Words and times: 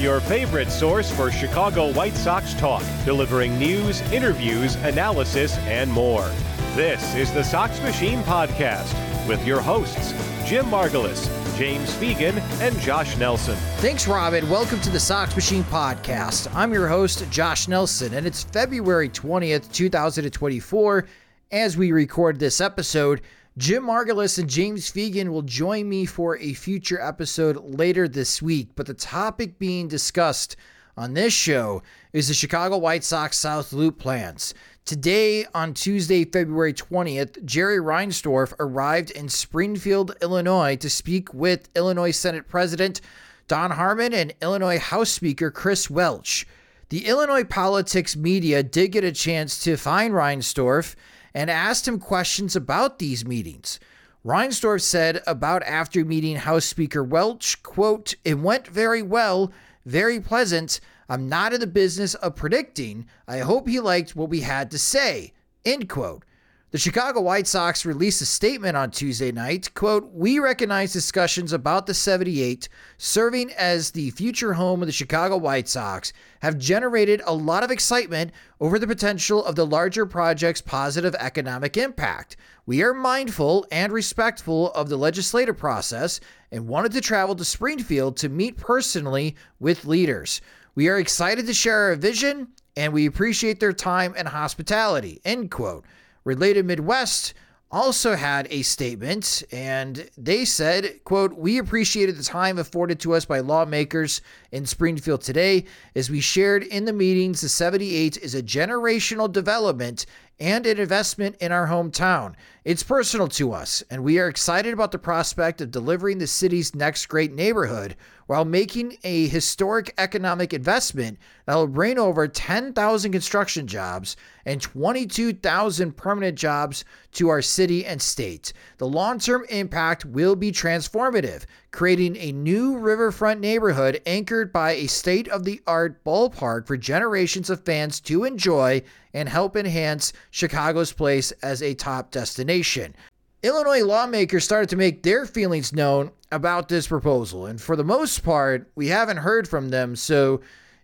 Your 0.00 0.20
favorite 0.20 0.70
source 0.70 1.10
for 1.10 1.30
Chicago 1.30 1.92
White 1.92 2.16
Sox 2.16 2.54
talk, 2.54 2.82
delivering 3.04 3.58
news, 3.58 4.00
interviews, 4.12 4.76
analysis, 4.76 5.58
and 5.58 5.92
more. 5.92 6.30
This 6.74 7.14
is 7.14 7.30
the 7.34 7.44
Sox 7.44 7.78
Machine 7.82 8.22
Podcast 8.22 8.94
with 9.28 9.46
your 9.46 9.60
hosts, 9.60 10.12
Jim 10.48 10.64
Margalus, 10.66 11.28
James 11.58 11.92
Fegan, 11.96 12.40
and 12.62 12.78
Josh 12.80 13.18
Nelson. 13.18 13.56
Thanks, 13.76 14.08
Robin. 14.08 14.48
Welcome 14.48 14.80
to 14.80 14.90
the 14.90 14.98
Sox 14.98 15.36
Machine 15.36 15.64
Podcast. 15.64 16.50
I'm 16.54 16.72
your 16.72 16.88
host, 16.88 17.30
Josh 17.30 17.68
Nelson, 17.68 18.14
and 18.14 18.26
it's 18.26 18.42
February 18.42 19.10
20th, 19.10 19.70
2024. 19.70 21.06
As 21.52 21.76
we 21.76 21.92
record 21.92 22.38
this 22.38 22.62
episode, 22.62 23.20
Jim 23.60 23.84
Margalus 23.84 24.38
and 24.38 24.48
James 24.48 24.90
Fegan 24.90 25.28
will 25.28 25.42
join 25.42 25.86
me 25.86 26.06
for 26.06 26.38
a 26.38 26.54
future 26.54 26.98
episode 26.98 27.58
later 27.58 28.08
this 28.08 28.40
week. 28.40 28.70
But 28.74 28.86
the 28.86 28.94
topic 28.94 29.58
being 29.58 29.86
discussed 29.86 30.56
on 30.96 31.12
this 31.12 31.34
show 31.34 31.82
is 32.14 32.28
the 32.28 32.32
Chicago 32.32 32.78
White 32.78 33.04
Sox 33.04 33.36
South 33.36 33.74
Loop 33.74 33.98
plans. 33.98 34.54
Today, 34.86 35.44
on 35.52 35.74
Tuesday, 35.74 36.24
February 36.24 36.72
20th, 36.72 37.44
Jerry 37.44 37.76
Reinsdorf 37.76 38.54
arrived 38.58 39.10
in 39.10 39.28
Springfield, 39.28 40.16
Illinois 40.22 40.76
to 40.76 40.88
speak 40.88 41.34
with 41.34 41.68
Illinois 41.76 42.12
Senate 42.12 42.48
President 42.48 43.02
Don 43.46 43.72
Harmon 43.72 44.14
and 44.14 44.32
Illinois 44.40 44.78
House 44.78 45.10
Speaker 45.10 45.50
Chris 45.50 45.90
Welch. 45.90 46.46
The 46.88 47.06
Illinois 47.06 47.44
politics 47.44 48.16
media 48.16 48.62
did 48.62 48.92
get 48.92 49.04
a 49.04 49.12
chance 49.12 49.62
to 49.64 49.76
find 49.76 50.14
Reinsdorf 50.14 50.96
and 51.34 51.50
asked 51.50 51.86
him 51.86 51.98
questions 51.98 52.56
about 52.56 52.98
these 52.98 53.24
meetings. 53.24 53.78
Reinsdorf 54.24 54.82
said 54.82 55.22
about 55.26 55.62
after 55.62 56.04
meeting 56.04 56.36
House 56.36 56.66
Speaker 56.66 57.02
Welch, 57.02 57.62
quote, 57.62 58.14
it 58.24 58.38
went 58.38 58.66
very 58.66 59.02
well, 59.02 59.50
very 59.86 60.20
pleasant. 60.20 60.80
I'm 61.08 61.28
not 61.28 61.52
in 61.52 61.60
the 61.60 61.66
business 61.66 62.14
of 62.14 62.36
predicting. 62.36 63.06
I 63.26 63.38
hope 63.38 63.66
he 63.66 63.80
liked 63.80 64.14
what 64.14 64.28
we 64.28 64.40
had 64.40 64.70
to 64.72 64.78
say, 64.78 65.32
end 65.64 65.88
quote. 65.88 66.24
The 66.72 66.78
Chicago 66.78 67.20
White 67.20 67.48
Sox 67.48 67.84
released 67.84 68.22
a 68.22 68.26
statement 68.26 68.76
on 68.76 68.92
Tuesday 68.92 69.32
night. 69.32 69.74
Quote, 69.74 70.08
We 70.12 70.38
recognize 70.38 70.92
discussions 70.92 71.52
about 71.52 71.86
the 71.86 71.94
78 71.94 72.68
serving 72.96 73.50
as 73.54 73.90
the 73.90 74.10
future 74.10 74.52
home 74.52 74.80
of 74.80 74.86
the 74.86 74.92
Chicago 74.92 75.36
White 75.36 75.68
Sox 75.68 76.12
have 76.42 76.58
generated 76.58 77.22
a 77.26 77.34
lot 77.34 77.64
of 77.64 77.72
excitement 77.72 78.30
over 78.60 78.78
the 78.78 78.86
potential 78.86 79.44
of 79.44 79.56
the 79.56 79.66
larger 79.66 80.06
project's 80.06 80.60
positive 80.60 81.16
economic 81.16 81.76
impact. 81.76 82.36
We 82.66 82.84
are 82.84 82.94
mindful 82.94 83.66
and 83.72 83.92
respectful 83.92 84.70
of 84.70 84.88
the 84.88 84.96
legislative 84.96 85.58
process 85.58 86.20
and 86.52 86.68
wanted 86.68 86.92
to 86.92 87.00
travel 87.00 87.34
to 87.34 87.44
Springfield 87.44 88.16
to 88.18 88.28
meet 88.28 88.56
personally 88.56 89.34
with 89.58 89.86
leaders. 89.86 90.40
We 90.76 90.88
are 90.88 91.00
excited 91.00 91.48
to 91.48 91.52
share 91.52 91.88
our 91.88 91.96
vision 91.96 92.46
and 92.76 92.92
we 92.92 93.06
appreciate 93.06 93.58
their 93.58 93.72
time 93.72 94.14
and 94.16 94.28
hospitality. 94.28 95.20
End 95.24 95.50
quote. 95.50 95.84
Related 96.24 96.66
Midwest 96.66 97.34
also 97.70 98.16
had 98.16 98.48
a 98.50 98.62
statement 98.62 99.44
and 99.52 100.10
they 100.18 100.44
said 100.44 101.04
quote 101.04 101.32
we 101.34 101.58
appreciated 101.58 102.16
the 102.16 102.24
time 102.24 102.58
afforded 102.58 102.98
to 102.98 103.14
us 103.14 103.24
by 103.24 103.38
lawmakers 103.38 104.20
in 104.50 104.66
springfield 104.66 105.20
today 105.20 105.64
as 105.94 106.10
we 106.10 106.18
shared 106.18 106.64
in 106.64 106.84
the 106.84 106.92
meetings 106.92 107.42
the 107.42 107.48
78 107.48 108.16
is 108.16 108.34
a 108.34 108.42
generational 108.42 109.30
development 109.30 110.04
and 110.40 110.66
an 110.66 110.78
investment 110.78 111.36
in 111.40 111.52
our 111.52 111.68
hometown 111.68 112.34
it's 112.64 112.82
personal 112.82 113.28
to 113.28 113.52
us 113.52 113.82
and 113.90 114.02
we 114.02 114.18
are 114.18 114.28
excited 114.28 114.72
about 114.72 114.90
the 114.90 114.98
prospect 114.98 115.60
of 115.60 115.70
delivering 115.70 116.18
the 116.18 116.26
city's 116.26 116.74
next 116.74 117.06
great 117.06 117.32
neighborhood 117.32 117.94
while 118.30 118.44
making 118.44 118.96
a 119.02 119.26
historic 119.26 119.92
economic 119.98 120.54
investment 120.54 121.18
that 121.46 121.56
will 121.56 121.66
bring 121.66 121.98
over 121.98 122.28
10,000 122.28 123.10
construction 123.10 123.66
jobs 123.66 124.16
and 124.46 124.62
22,000 124.62 125.96
permanent 125.96 126.38
jobs 126.38 126.84
to 127.10 127.28
our 127.28 127.42
city 127.42 127.84
and 127.84 128.00
state. 128.00 128.52
The 128.78 128.86
long 128.86 129.18
term 129.18 129.44
impact 129.48 130.04
will 130.04 130.36
be 130.36 130.52
transformative, 130.52 131.44
creating 131.72 132.16
a 132.16 132.32
new 132.32 132.76
riverfront 132.78 133.40
neighborhood 133.40 134.00
anchored 134.06 134.52
by 134.52 134.72
a 134.72 134.86
state 134.86 135.28
of 135.28 135.44
the 135.44 135.60
art 135.66 136.02
ballpark 136.04 136.66
for 136.66 136.76
generations 136.76 137.48
of 137.48 137.64
fans 137.64 138.00
to 138.00 138.24
enjoy 138.24 138.82
and 139.14 139.28
help 139.28 139.56
enhance 139.56 140.12
Chicago's 140.30 140.92
place 140.92 141.30
as 141.42 141.62
a 141.62 141.74
top 141.74 142.10
destination. 142.10 142.94
Illinois 143.42 143.84
lawmakers 143.84 144.44
started 144.44 144.68
to 144.68 144.76
make 144.76 145.02
their 145.02 145.24
feelings 145.24 145.72
known 145.72 146.10
about 146.30 146.68
this 146.68 146.86
proposal. 146.86 147.46
And 147.46 147.60
for 147.60 147.76
the 147.76 147.84
most 147.84 148.22
part, 148.22 148.70
we 148.74 148.88
haven't 148.88 149.16
heard 149.18 149.48
from 149.48 149.70
them. 149.70 149.96
So 149.96 150.40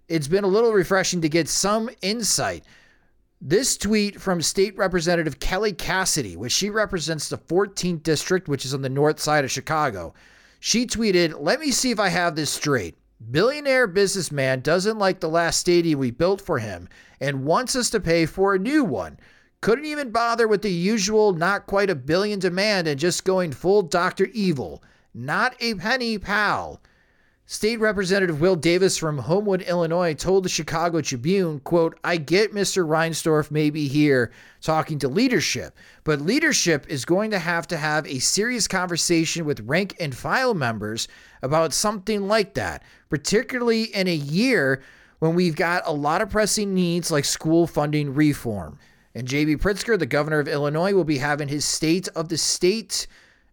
it's 0.08 0.28
been 0.28 0.44
a 0.44 0.48
little 0.48 0.72
refreshing 0.72 1.20
to 1.20 1.28
get 1.28 1.48
some 1.48 1.90
insight. 2.00 2.64
This 3.40 3.76
tweet 3.76 4.20
from 4.20 4.40
State 4.40 4.76
Representative 4.78 5.38
Kelly 5.38 5.74
Cassidy, 5.74 6.36
which 6.36 6.52
she 6.52 6.70
represents 6.70 7.28
the 7.28 7.36
14th 7.36 8.02
district, 8.02 8.48
which 8.48 8.64
is 8.64 8.72
on 8.72 8.80
the 8.80 8.88
north 8.88 9.20
side 9.20 9.44
of 9.44 9.50
Chicago. 9.50 10.14
She 10.58 10.86
tweeted, 10.86 11.36
Let 11.38 11.60
me 11.60 11.70
see 11.70 11.90
if 11.90 12.00
I 12.00 12.08
have 12.08 12.34
this 12.36 12.50
straight. 12.50 12.96
Billionaire 13.30 13.86
businessman 13.86 14.60
doesn't 14.60 14.98
like 14.98 15.20
the 15.20 15.28
last 15.28 15.58
stadium 15.60 15.98
we 15.98 16.10
built 16.10 16.40
for 16.40 16.58
him 16.58 16.88
and 17.20 17.44
wants 17.44 17.74
us 17.74 17.90
to 17.90 18.00
pay 18.00 18.26
for 18.26 18.54
a 18.54 18.58
new 18.58 18.84
one. 18.84 19.18
Couldn't 19.62 19.86
even 19.86 20.10
bother 20.10 20.46
with 20.46 20.62
the 20.62 20.70
usual 20.70 21.32
not 21.32 21.66
quite 21.66 21.90
a 21.90 21.94
billion 21.94 22.38
demand 22.38 22.86
and 22.86 23.00
just 23.00 23.24
going 23.24 23.52
full 23.52 23.82
Dr. 23.82 24.26
Evil. 24.26 24.82
Not 25.14 25.56
a 25.60 25.74
penny, 25.74 26.18
pal. 26.18 26.80
State 27.48 27.78
Representative 27.78 28.40
Will 28.40 28.56
Davis 28.56 28.98
from 28.98 29.18
Homewood, 29.18 29.62
Illinois 29.62 30.14
told 30.14 30.44
the 30.44 30.48
Chicago 30.48 31.00
Tribune, 31.00 31.60
quote, 31.60 31.96
I 32.02 32.16
get 32.16 32.52
Mr. 32.52 32.84
Reinsdorf 32.84 33.52
may 33.52 33.70
be 33.70 33.86
here 33.86 34.32
talking 34.60 34.98
to 34.98 35.08
leadership, 35.08 35.78
but 36.02 36.20
leadership 36.20 36.86
is 36.88 37.04
going 37.04 37.30
to 37.30 37.38
have 37.38 37.68
to 37.68 37.76
have 37.76 38.04
a 38.08 38.18
serious 38.18 38.66
conversation 38.66 39.44
with 39.44 39.60
rank 39.60 39.94
and 40.00 40.12
file 40.12 40.54
members 40.54 41.06
about 41.40 41.72
something 41.72 42.26
like 42.26 42.54
that, 42.54 42.82
particularly 43.10 43.84
in 43.94 44.08
a 44.08 44.14
year 44.14 44.82
when 45.20 45.36
we've 45.36 45.54
got 45.54 45.84
a 45.86 45.92
lot 45.92 46.22
of 46.22 46.30
pressing 46.30 46.74
needs 46.74 47.12
like 47.12 47.24
school 47.24 47.68
funding 47.68 48.12
reform. 48.12 48.76
And 49.14 49.28
J.B. 49.28 49.58
Pritzker, 49.58 49.96
the 49.96 50.04
governor 50.04 50.40
of 50.40 50.48
Illinois, 50.48 50.94
will 50.94 51.04
be 51.04 51.18
having 51.18 51.46
his 51.46 51.64
State 51.64 52.08
of 52.08 52.28
the 52.28 52.38
State 52.38 53.06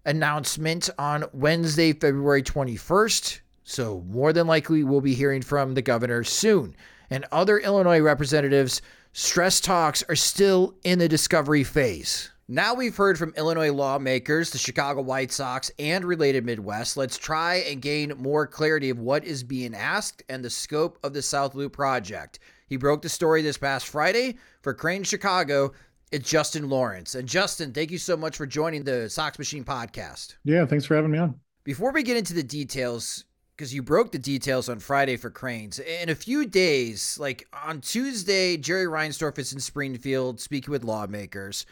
announcement 0.03 0.89
on 0.97 1.25
Wednesday, 1.31 1.93
February 1.93 2.41
21st. 2.41 3.41
So, 3.63 4.03
more 4.07 4.33
than 4.33 4.47
likely, 4.47 4.83
we'll 4.83 5.01
be 5.01 5.13
hearing 5.13 5.41
from 5.41 5.73
the 5.73 5.81
governor 5.81 6.23
soon. 6.23 6.75
And 7.09 7.25
other 7.31 7.57
Illinois 7.59 8.01
representatives, 8.01 8.81
stress 9.13 9.61
talks 9.61 10.03
are 10.09 10.15
still 10.15 10.75
in 10.83 10.99
the 10.99 11.07
discovery 11.07 11.63
phase. 11.63 12.31
Now 12.49 12.73
we've 12.73 12.95
heard 12.95 13.17
from 13.17 13.33
Illinois 13.37 13.71
lawmakers, 13.71 14.49
the 14.49 14.57
Chicago 14.57 15.01
White 15.01 15.31
Sox, 15.31 15.71
and 15.79 16.03
related 16.03 16.45
Midwest. 16.45 16.97
Let's 16.97 17.17
try 17.17 17.55
and 17.69 17.81
gain 17.81 18.13
more 18.17 18.45
clarity 18.45 18.89
of 18.89 18.99
what 18.99 19.23
is 19.23 19.43
being 19.43 19.73
asked 19.73 20.23
and 20.27 20.43
the 20.43 20.49
scope 20.49 20.99
of 21.03 21.13
the 21.13 21.21
South 21.21 21.55
Loop 21.55 21.71
project. 21.71 22.39
He 22.67 22.75
broke 22.75 23.01
the 23.01 23.07
story 23.09 23.41
this 23.41 23.57
past 23.57 23.87
Friday 23.87 24.37
for 24.61 24.73
Crain 24.73 25.03
Chicago. 25.03 25.71
It's 26.11 26.29
Justin 26.29 26.67
Laurence. 26.67 27.15
And 27.15 27.29
Justin, 27.29 27.71
thank 27.71 27.91
you 27.91 27.97
so 27.97 28.17
much 28.17 28.35
for 28.35 28.45
joining 28.45 28.83
the 28.83 29.09
Sox 29.09 29.39
Machine 29.39 29.63
podcast. 29.63 30.35
Yeah, 30.43 30.65
thanks 30.65 30.85
for 30.85 30.95
having 30.95 31.11
me 31.11 31.19
on. 31.19 31.39
Before 31.63 31.93
we 31.93 32.03
get 32.03 32.17
into 32.17 32.33
the 32.33 32.43
details, 32.43 33.23
because 33.55 33.73
you 33.73 33.83
broke 33.83 34.11
the 34.11 34.19
details 34.19 34.67
on 34.67 34.79
Friday 34.79 35.15
for 35.15 35.29
Crain's. 35.29 35.79
In 35.79 36.09
a 36.09 36.15
few 36.15 36.45
days, 36.45 37.17
like 37.19 37.47
on 37.53 37.81
Tuesday, 37.81 38.57
Jerry 38.57 38.85
Reinsdorf 38.85 39.37
is 39.37 39.53
in 39.53 39.59
Springfield 39.59 40.39
speaking 40.39 40.71
with 40.71 40.83
lawmakers. 40.83 41.65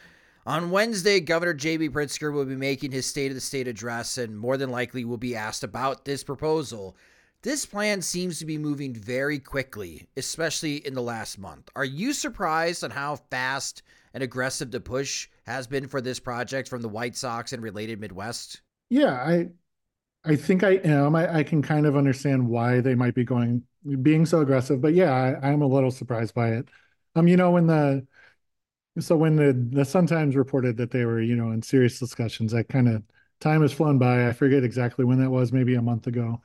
On 0.45 0.71
Wednesday, 0.71 1.19
Governor 1.19 1.53
J.B. 1.53 1.89
Pritzker 1.89 2.33
will 2.33 2.45
be 2.45 2.55
making 2.55 2.91
his 2.91 3.05
State 3.05 3.29
of 3.29 3.35
the 3.35 3.41
State 3.41 3.67
address 3.67 4.17
and 4.17 4.37
more 4.37 4.57
than 4.57 4.71
likely 4.71 5.05
will 5.05 5.17
be 5.17 5.35
asked 5.35 5.63
about 5.63 6.05
this 6.05 6.23
proposal. 6.23 6.95
This 7.43 7.65
plan 7.65 8.01
seems 8.01 8.37
to 8.39 8.45
be 8.45 8.57
moving 8.57 8.93
very 8.93 9.39
quickly, 9.39 10.07
especially 10.15 10.77
in 10.85 10.93
the 10.93 11.01
last 11.01 11.39
month. 11.39 11.69
Are 11.75 11.85
you 11.85 12.13
surprised 12.13 12.83
on 12.83 12.91
how 12.91 13.15
fast 13.15 13.81
and 14.13 14.23
aggressive 14.23 14.69
the 14.69 14.79
push 14.79 15.27
has 15.47 15.65
been 15.65 15.87
for 15.87 16.01
this 16.01 16.19
project 16.19 16.69
from 16.69 16.81
the 16.81 16.89
White 16.89 17.15
Sox 17.15 17.53
and 17.53 17.63
related 17.63 17.99
Midwest? 17.99 18.61
Yeah, 18.89 19.13
I 19.13 19.49
I 20.23 20.35
think 20.35 20.63
I 20.63 20.71
am. 20.83 21.15
I, 21.15 21.37
I 21.37 21.43
can 21.43 21.61
kind 21.61 21.85
of 21.85 21.95
understand 21.97 22.47
why 22.47 22.79
they 22.81 22.95
might 22.95 23.15
be 23.15 23.23
going 23.23 23.63
being 24.03 24.25
so 24.25 24.41
aggressive, 24.41 24.79
but 24.81 24.93
yeah, 24.93 25.11
I, 25.11 25.49
I'm 25.51 25.61
a 25.63 25.67
little 25.67 25.89
surprised 25.89 26.35
by 26.35 26.49
it. 26.49 26.67
Um, 27.15 27.27
you 27.27 27.37
know, 27.37 27.51
when 27.51 27.67
the 27.67 28.05
so 28.99 29.17
when 29.17 29.35
the 29.35 29.53
the 29.53 29.85
Sun 29.85 30.07
Times 30.07 30.35
reported 30.35 30.77
that 30.77 30.91
they 30.91 31.05
were, 31.05 31.21
you 31.21 31.35
know, 31.35 31.51
in 31.51 31.61
serious 31.61 31.99
discussions, 31.99 32.51
that 32.53 32.69
kind 32.69 32.89
of 32.89 33.03
time 33.39 33.61
has 33.61 33.73
flown 33.73 33.97
by. 33.99 34.27
I 34.27 34.33
forget 34.33 34.63
exactly 34.63 35.05
when 35.05 35.19
that 35.21 35.31
was, 35.31 35.51
maybe 35.53 35.75
a 35.75 35.81
month 35.81 36.07
ago. 36.07 36.41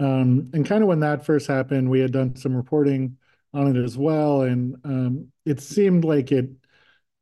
Um, 0.00 0.50
and 0.54 0.66
kind 0.66 0.82
of 0.82 0.88
when 0.88 1.00
that 1.00 1.24
first 1.26 1.46
happened, 1.48 1.90
we 1.90 2.00
had 2.00 2.12
done 2.12 2.36
some 2.36 2.56
reporting 2.56 3.16
on 3.54 3.74
it 3.76 3.82
as 3.82 3.98
well, 3.98 4.42
and 4.42 4.76
um, 4.84 5.32
it 5.46 5.60
seemed 5.60 6.04
like 6.04 6.32
it 6.32 6.50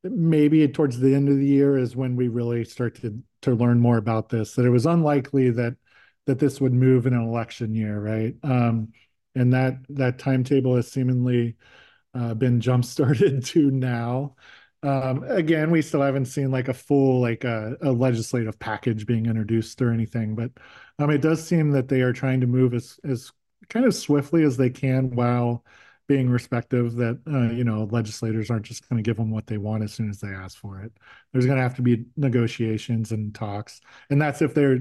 maybe 0.03 0.67
towards 0.69 0.99
the 1.01 1.15
end 1.15 1.29
of 1.29 1.37
the 1.39 1.47
year 1.47 1.79
is 1.79 1.97
when 1.97 2.17
we 2.17 2.29
really 2.29 2.65
started 2.65 3.23
to 3.43 3.55
learn 3.55 3.81
more 3.81 3.97
about 3.99 4.29
this. 4.29 4.55
That 4.55 4.67
it 4.67 4.71
was 4.71 4.87
unlikely 4.87 5.51
that 5.51 5.77
that 6.27 6.39
this 6.39 6.61
would 6.61 6.73
move 6.73 7.07
in 7.07 7.15
an 7.15 7.23
election 7.23 7.75
year, 7.75 7.99
right? 8.01 8.35
Um, 8.43 8.93
and 9.35 9.53
that 9.53 9.79
that 9.91 10.19
timetable 10.19 10.77
has 10.77 10.91
seemingly 10.91 11.57
uh, 12.15 12.35
been 12.35 12.61
jump 12.61 12.85
started 12.85 13.45
to 13.47 13.71
now. 13.71 14.37
Um, 14.83 15.25
again, 15.25 15.71
we 15.71 15.81
still 15.81 16.03
haven't 16.03 16.27
seen 16.27 16.51
like 16.51 16.69
a 16.69 16.75
full 16.75 17.21
like 17.21 17.45
a, 17.45 17.77
a, 17.81 17.91
legislative 17.91 18.59
package 18.59 19.07
being 19.07 19.27
introduced 19.27 19.81
or 19.81 19.91
anything, 19.91 20.35
but 20.35 20.51
um, 20.99 21.11
it 21.11 21.23
does 21.23 21.43
seem 21.45 21.71
that 21.71 21.89
they 21.89 22.03
are 22.03 22.13
trying 22.13 22.41
to 22.41 22.47
move 22.47 22.75
as 22.75 22.99
as 23.05 23.33
kind 23.71 23.87
of 23.87 23.95
swiftly 23.95 24.43
as 24.45 24.57
they 24.59 24.69
can 24.71 25.15
while 25.17 25.65
being 26.07 26.29
respective 26.29 26.97
that 26.97 27.19
uh, 27.27 27.51
you 27.55 27.65
know 27.65 27.89
legislators 27.91 28.51
aren't 28.51 28.67
just 28.67 28.87
going 28.89 29.03
to 29.03 29.09
give 29.09 29.17
them 29.17 29.31
what 29.31 29.47
they 29.47 29.57
want 29.57 29.83
as 29.83 29.93
soon 29.93 30.11
as 30.11 30.21
they 30.21 30.29
ask 30.29 30.59
for 30.59 30.81
it. 30.83 30.93
There's 31.33 31.47
going 31.47 31.57
to 31.57 31.63
have 31.63 31.77
to 31.77 31.83
be 31.83 32.05
negotiations 32.17 33.11
and 33.11 33.35
talks, 33.35 33.81
and 34.11 34.21
that's 34.21 34.43
if 34.43 34.55
they're 34.55 34.81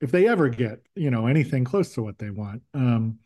if 0.00 0.10
they 0.10 0.28
ever 0.28 0.48
get 0.48 0.80
you 0.94 1.10
know 1.10 1.26
anything 1.26 1.64
close 1.64 1.94
to 1.94 2.02
what 2.02 2.18
they 2.18 2.30
want. 2.30 2.62
Um, 2.74 3.18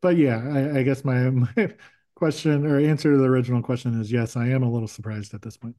but 0.00 0.16
yeah, 0.16 0.42
I, 0.42 0.78
I 0.78 0.82
guess 0.82 1.04
my, 1.04 1.30
my 1.30 1.74
question 2.14 2.66
or 2.66 2.78
answer 2.78 3.12
to 3.12 3.18
the 3.18 3.24
original 3.24 3.62
question 3.62 4.00
is 4.00 4.10
yes, 4.10 4.36
I 4.36 4.48
am 4.48 4.62
a 4.62 4.70
little 4.70 4.88
surprised 4.88 5.34
at 5.34 5.42
this 5.42 5.56
point. 5.56 5.76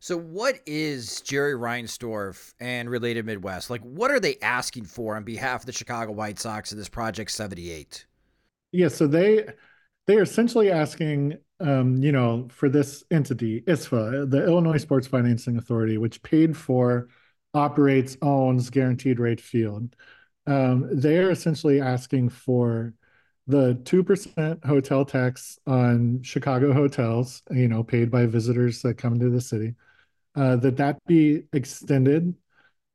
So, 0.00 0.16
what 0.16 0.60
is 0.64 1.20
Jerry 1.22 1.54
Reinsdorf 1.54 2.54
and 2.60 2.88
Related 2.88 3.26
Midwest? 3.26 3.68
Like, 3.68 3.80
what 3.82 4.12
are 4.12 4.20
they 4.20 4.36
asking 4.40 4.84
for 4.84 5.16
on 5.16 5.24
behalf 5.24 5.62
of 5.62 5.66
the 5.66 5.72
Chicago 5.72 6.12
White 6.12 6.38
Sox 6.38 6.70
in 6.70 6.78
this 6.78 6.88
Project 6.88 7.32
78? 7.32 8.06
Yeah, 8.70 8.88
so 8.88 9.08
they 9.08 9.48
they 10.06 10.16
are 10.16 10.22
essentially 10.22 10.70
asking, 10.70 11.38
um, 11.58 11.96
you 11.96 12.12
know, 12.12 12.48
for 12.50 12.68
this 12.68 13.02
entity, 13.10 13.62
ISFA, 13.62 14.30
the 14.30 14.44
Illinois 14.44 14.78
Sports 14.78 15.06
Financing 15.06 15.58
Authority, 15.58 15.98
which 15.98 16.22
paid 16.22 16.56
for, 16.56 17.08
operates, 17.58 18.16
owns 18.22 18.70
Guaranteed 18.70 19.18
Rate 19.18 19.40
Field. 19.40 19.94
Um, 20.46 20.88
they 20.90 21.18
are 21.18 21.30
essentially 21.30 21.80
asking 21.80 22.30
for 22.30 22.94
the 23.46 23.74
2% 23.84 24.64
hotel 24.64 25.04
tax 25.04 25.58
on 25.66 26.22
Chicago 26.22 26.72
hotels, 26.72 27.42
you 27.50 27.68
know, 27.68 27.82
paid 27.82 28.10
by 28.10 28.26
visitors 28.26 28.82
that 28.82 28.98
come 28.98 29.18
to 29.18 29.30
the 29.30 29.40
city, 29.40 29.74
uh, 30.36 30.56
that 30.56 30.76
that 30.76 30.98
be 31.06 31.42
extended 31.52 32.34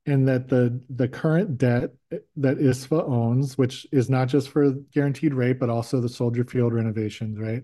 and 0.06 0.28
that 0.28 0.50
the 0.50 0.82
the 0.90 1.08
current 1.08 1.58
debt 1.58 1.92
that 2.36 2.58
ISFA 2.58 3.08
owns, 3.08 3.58
which 3.58 3.88
is 3.92 4.10
not 4.10 4.28
just 4.28 4.50
for 4.50 4.72
guaranteed 4.94 5.34
rate, 5.34 5.60
but 5.60 5.70
also 5.70 6.02
the 6.02 6.10
Soldier 6.10 6.44
Field 6.44 6.74
renovations, 6.74 7.40
right? 7.40 7.64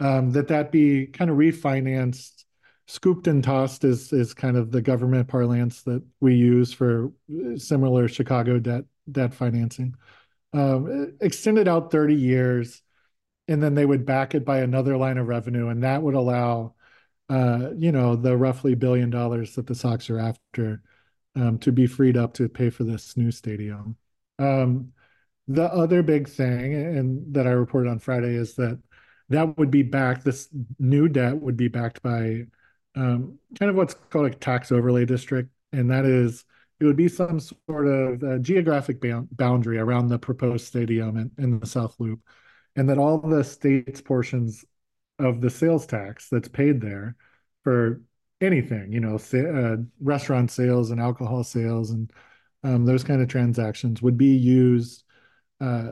Um, 0.00 0.30
that 0.32 0.48
that 0.48 0.72
be 0.72 1.06
kind 1.06 1.30
of 1.30 1.36
refinanced, 1.36 2.44
scooped 2.88 3.28
and 3.28 3.44
tossed 3.44 3.84
is 3.84 4.12
is 4.12 4.34
kind 4.34 4.56
of 4.56 4.72
the 4.72 4.82
government 4.82 5.28
parlance 5.28 5.82
that 5.82 6.02
we 6.20 6.34
use 6.34 6.72
for 6.72 7.12
similar 7.56 8.08
Chicago 8.08 8.58
debt 8.58 8.84
debt 9.10 9.32
financing 9.32 9.94
um, 10.52 11.16
extended 11.20 11.68
out 11.68 11.90
30 11.90 12.14
years, 12.14 12.82
and 13.46 13.62
then 13.62 13.74
they 13.74 13.86
would 13.86 14.06
back 14.06 14.34
it 14.34 14.44
by 14.44 14.58
another 14.60 14.96
line 14.96 15.18
of 15.18 15.28
revenue, 15.28 15.68
and 15.68 15.82
that 15.84 16.02
would 16.02 16.14
allow, 16.14 16.74
uh, 17.28 17.70
you 17.76 17.92
know, 17.92 18.16
the 18.16 18.36
roughly 18.36 18.74
billion 18.74 19.10
dollars 19.10 19.54
that 19.54 19.66
the 19.66 19.74
Sox 19.74 20.08
are 20.10 20.18
after 20.18 20.82
um, 21.36 21.58
to 21.58 21.72
be 21.72 21.86
freed 21.86 22.16
up 22.16 22.34
to 22.34 22.48
pay 22.48 22.70
for 22.70 22.84
this 22.84 23.16
new 23.16 23.30
stadium. 23.30 23.96
Um, 24.38 24.92
the 25.46 25.64
other 25.64 26.02
big 26.02 26.28
thing, 26.28 26.74
and 26.74 27.34
that 27.34 27.46
I 27.46 27.50
reported 27.50 27.90
on 27.90 27.98
Friday, 27.98 28.34
is 28.34 28.54
that 28.54 28.80
that 29.30 29.58
would 29.58 29.70
be 29.70 29.82
backed. 29.82 30.24
This 30.24 30.48
new 30.78 31.08
debt 31.08 31.36
would 31.36 31.56
be 31.56 31.68
backed 31.68 32.02
by 32.02 32.46
um, 32.98 33.38
kind 33.58 33.70
of 33.70 33.76
what's 33.76 33.94
called 34.10 34.26
a 34.26 34.34
tax 34.34 34.72
overlay 34.72 35.04
district, 35.04 35.50
and 35.72 35.90
that 35.90 36.04
is 36.04 36.44
it 36.80 36.84
would 36.84 36.96
be 36.96 37.08
some 37.08 37.40
sort 37.40 37.86
of 37.86 38.22
uh, 38.22 38.38
geographic 38.38 38.98
boundary 39.32 39.78
around 39.78 40.08
the 40.08 40.18
proposed 40.18 40.66
stadium 40.66 41.16
in, 41.16 41.30
in 41.38 41.58
the 41.60 41.66
South 41.66 41.96
Loop, 41.98 42.20
and 42.76 42.88
that 42.88 42.98
all 42.98 43.18
the 43.18 43.42
state's 43.44 44.00
portions 44.00 44.64
of 45.18 45.40
the 45.40 45.50
sales 45.50 45.86
tax 45.86 46.28
that's 46.30 46.48
paid 46.48 46.80
there 46.80 47.16
for 47.64 48.00
anything, 48.40 48.92
you 48.92 49.00
know, 49.00 49.16
uh, 49.16 49.76
restaurant 50.00 50.50
sales 50.50 50.90
and 50.90 51.00
alcohol 51.00 51.42
sales 51.42 51.90
and 51.90 52.12
um, 52.64 52.84
those 52.84 53.04
kind 53.04 53.22
of 53.22 53.28
transactions 53.28 54.02
would 54.02 54.18
be 54.18 54.36
used 54.36 55.04
uh, 55.60 55.90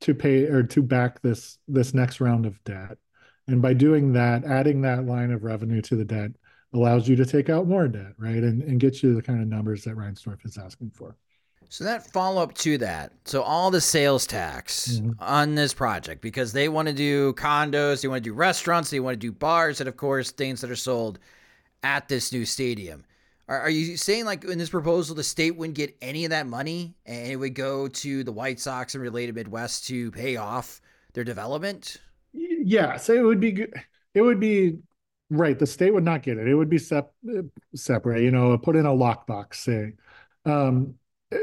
to 0.00 0.14
pay 0.14 0.44
or 0.44 0.62
to 0.62 0.82
back 0.82 1.20
this 1.22 1.58
this 1.68 1.94
next 1.94 2.20
round 2.20 2.46
of 2.46 2.62
debt. 2.64 2.98
And 3.46 3.60
by 3.60 3.74
doing 3.74 4.12
that, 4.12 4.44
adding 4.44 4.82
that 4.82 5.06
line 5.06 5.32
of 5.32 5.42
revenue 5.44 5.82
to 5.82 5.96
the 5.96 6.04
debt 6.04 6.30
allows 6.72 7.08
you 7.08 7.16
to 7.16 7.26
take 7.26 7.50
out 7.50 7.66
more 7.66 7.88
debt, 7.88 8.12
right? 8.18 8.36
And, 8.36 8.62
and 8.62 8.78
get 8.78 9.02
you 9.02 9.14
the 9.14 9.22
kind 9.22 9.40
of 9.40 9.48
numbers 9.48 9.84
that 9.84 9.96
Reinsdorf 9.96 10.44
is 10.44 10.56
asking 10.56 10.90
for. 10.90 11.16
So 11.68 11.84
that 11.84 12.12
follow 12.12 12.42
up 12.42 12.54
to 12.54 12.78
that. 12.78 13.12
So 13.24 13.42
all 13.42 13.70
the 13.70 13.80
sales 13.80 14.26
tax 14.26 14.94
mm-hmm. 14.94 15.12
on 15.20 15.54
this 15.54 15.72
project 15.72 16.20
because 16.20 16.52
they 16.52 16.68
want 16.68 16.88
to 16.88 16.94
do 16.94 17.32
condos, 17.34 18.02
they 18.02 18.08
want 18.08 18.24
to 18.24 18.30
do 18.30 18.34
restaurants, 18.34 18.90
they 18.90 18.98
want 18.98 19.14
to 19.14 19.18
do 19.18 19.30
bars, 19.30 19.80
and 19.80 19.88
of 19.88 19.96
course 19.96 20.32
things 20.32 20.60
that 20.60 20.70
are 20.70 20.76
sold 20.76 21.20
at 21.84 22.08
this 22.08 22.32
new 22.32 22.44
stadium. 22.44 23.04
Are, 23.46 23.60
are 23.60 23.70
you 23.70 23.96
saying 23.96 24.24
like 24.24 24.42
in 24.44 24.58
this 24.58 24.70
proposal 24.70 25.14
the 25.14 25.22
state 25.22 25.56
wouldn't 25.56 25.76
get 25.76 25.96
any 26.02 26.24
of 26.24 26.30
that 26.30 26.48
money 26.48 26.94
and 27.06 27.30
it 27.30 27.36
would 27.36 27.54
go 27.54 27.86
to 27.86 28.24
the 28.24 28.32
White 28.32 28.58
Sox 28.58 28.96
and 28.96 29.02
related 29.02 29.36
Midwest 29.36 29.86
to 29.86 30.10
pay 30.10 30.36
off 30.36 30.80
their 31.12 31.24
development? 31.24 31.98
Yeah, 32.32 32.96
so 32.96 33.14
it 33.14 33.22
would 33.22 33.40
be 33.40 33.52
good. 33.52 33.74
It 34.14 34.22
would 34.22 34.40
be 34.40 34.78
Right, 35.32 35.56
the 35.56 35.66
state 35.66 35.94
would 35.94 36.04
not 36.04 36.22
get 36.22 36.38
it. 36.38 36.48
It 36.48 36.54
would 36.56 36.68
be 36.68 36.78
sep- 36.78 37.14
separate, 37.74 38.22
you 38.22 38.32
know, 38.32 38.58
put 38.58 38.74
in 38.74 38.84
a 38.84 38.90
lockbox, 38.90 39.54
say. 39.56 39.92
Um, 40.44 40.94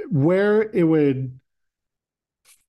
where 0.09 0.63
it 0.63 0.83
would 0.83 1.39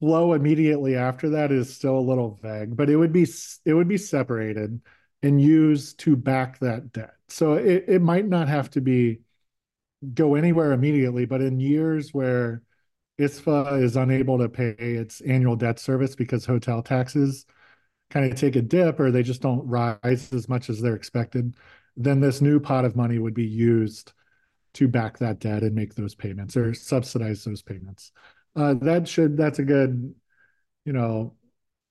flow 0.01 0.33
immediately 0.33 0.95
after 0.97 1.31
that 1.31 1.51
is 1.51 1.75
still 1.75 1.99
a 1.99 2.01
little 2.01 2.39
vague, 2.43 2.77
but 2.77 2.89
it 2.89 2.97
would 2.97 3.13
be 3.13 3.27
it 3.65 3.75
would 3.75 3.89
be 3.89 3.99
separated 3.99 4.81
and 5.23 5.43
used 5.43 5.99
to 6.01 6.17
back 6.17 6.59
that 6.61 6.93
debt. 6.93 7.15
So 7.29 7.55
it, 7.55 7.85
it 7.89 8.03
might 8.03 8.27
not 8.27 8.49
have 8.49 8.71
to 8.71 8.81
be 8.81 9.21
go 10.15 10.35
anywhere 10.35 10.73
immediately, 10.73 11.27
but 11.27 11.41
in 11.41 11.61
years 11.61 12.15
where 12.15 12.63
ISFA 13.21 13.83
is 13.83 13.97
unable 13.97 14.39
to 14.39 14.49
pay 14.49 14.75
its 14.79 15.21
annual 15.23 15.57
debt 15.57 15.79
service 15.81 16.15
because 16.15 16.47
hotel 16.47 16.83
taxes 16.83 17.47
kind 18.11 18.31
of 18.31 18.39
take 18.39 18.57
a 18.57 18.63
dip 18.63 18.99
or 19.01 19.11
they 19.11 19.23
just 19.23 19.43
don't 19.43 19.67
rise 19.67 20.33
as 20.33 20.49
much 20.49 20.71
as 20.71 20.81
they're 20.81 20.95
expected, 20.95 21.55
then 21.97 22.21
this 22.21 22.41
new 22.41 22.59
pot 22.61 22.85
of 22.85 22.97
money 22.97 23.19
would 23.19 23.35
be 23.35 23.47
used 23.47 24.13
to 24.75 24.89
back 24.89 25.19
that 25.19 25.41
debt 25.41 25.63
and 25.63 25.75
make 25.75 25.95
those 25.95 26.15
payments 26.15 26.57
or 26.57 26.73
subsidize 26.75 27.45
those 27.45 27.63
payments. 27.63 28.13
Uh, 28.55 28.75
that 28.75 29.07
should 29.09 29.37
that's 29.37 29.59
a 29.59 29.65
good, 29.65 30.15
you 30.85 30.93
know, 30.93 31.35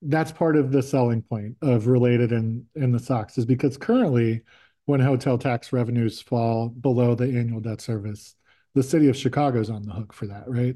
that's 0.01 0.31
part 0.31 0.55
of 0.55 0.71
the 0.71 0.81
selling 0.81 1.21
point 1.21 1.57
of 1.61 1.87
related 1.87 2.31
in 2.31 2.65
in 2.75 2.91
the 2.91 2.99
Sox 2.99 3.37
is 3.37 3.45
because 3.45 3.77
currently 3.77 4.41
when 4.85 4.99
hotel 4.99 5.37
tax 5.37 5.73
revenues 5.73 6.21
fall 6.21 6.69
below 6.69 7.13
the 7.13 7.25
annual 7.25 7.59
debt 7.59 7.81
service, 7.81 8.35
the 8.73 8.83
city 8.83 9.09
of 9.09 9.17
Chicago's 9.17 9.69
on 9.69 9.83
the 9.83 9.91
hook 9.91 10.13
for 10.13 10.27
that, 10.27 10.43
right? 10.47 10.75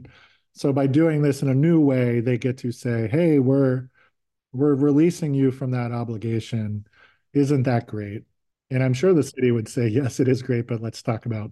So 0.54 0.74
by 0.74 0.88
doing 0.88 1.22
this 1.22 1.42
in 1.42 1.50
a 1.50 1.56
new 1.56 1.80
way, 1.80 2.20
they 2.20 2.38
get 2.38 2.58
to 2.60 2.72
say, 2.72 3.08
"Hey, 3.08 3.40
we're 3.40 3.88
we're 4.54 4.76
releasing 4.76 5.34
you 5.34 5.52
from 5.52 5.72
that 5.72 5.92
obligation. 5.92 6.86
Isn't 7.34 7.64
that 7.64 7.88
great?" 7.88 8.24
And 8.70 8.84
I'm 8.84 8.94
sure 8.94 9.14
the 9.14 9.24
city 9.24 9.52
would 9.52 9.68
say, 9.68 9.88
"Yes, 9.88 10.20
it 10.20 10.28
is 10.28 10.42
great, 10.42 10.68
but 10.68 10.82
let's 10.82 11.02
talk 11.02 11.26
about 11.26 11.52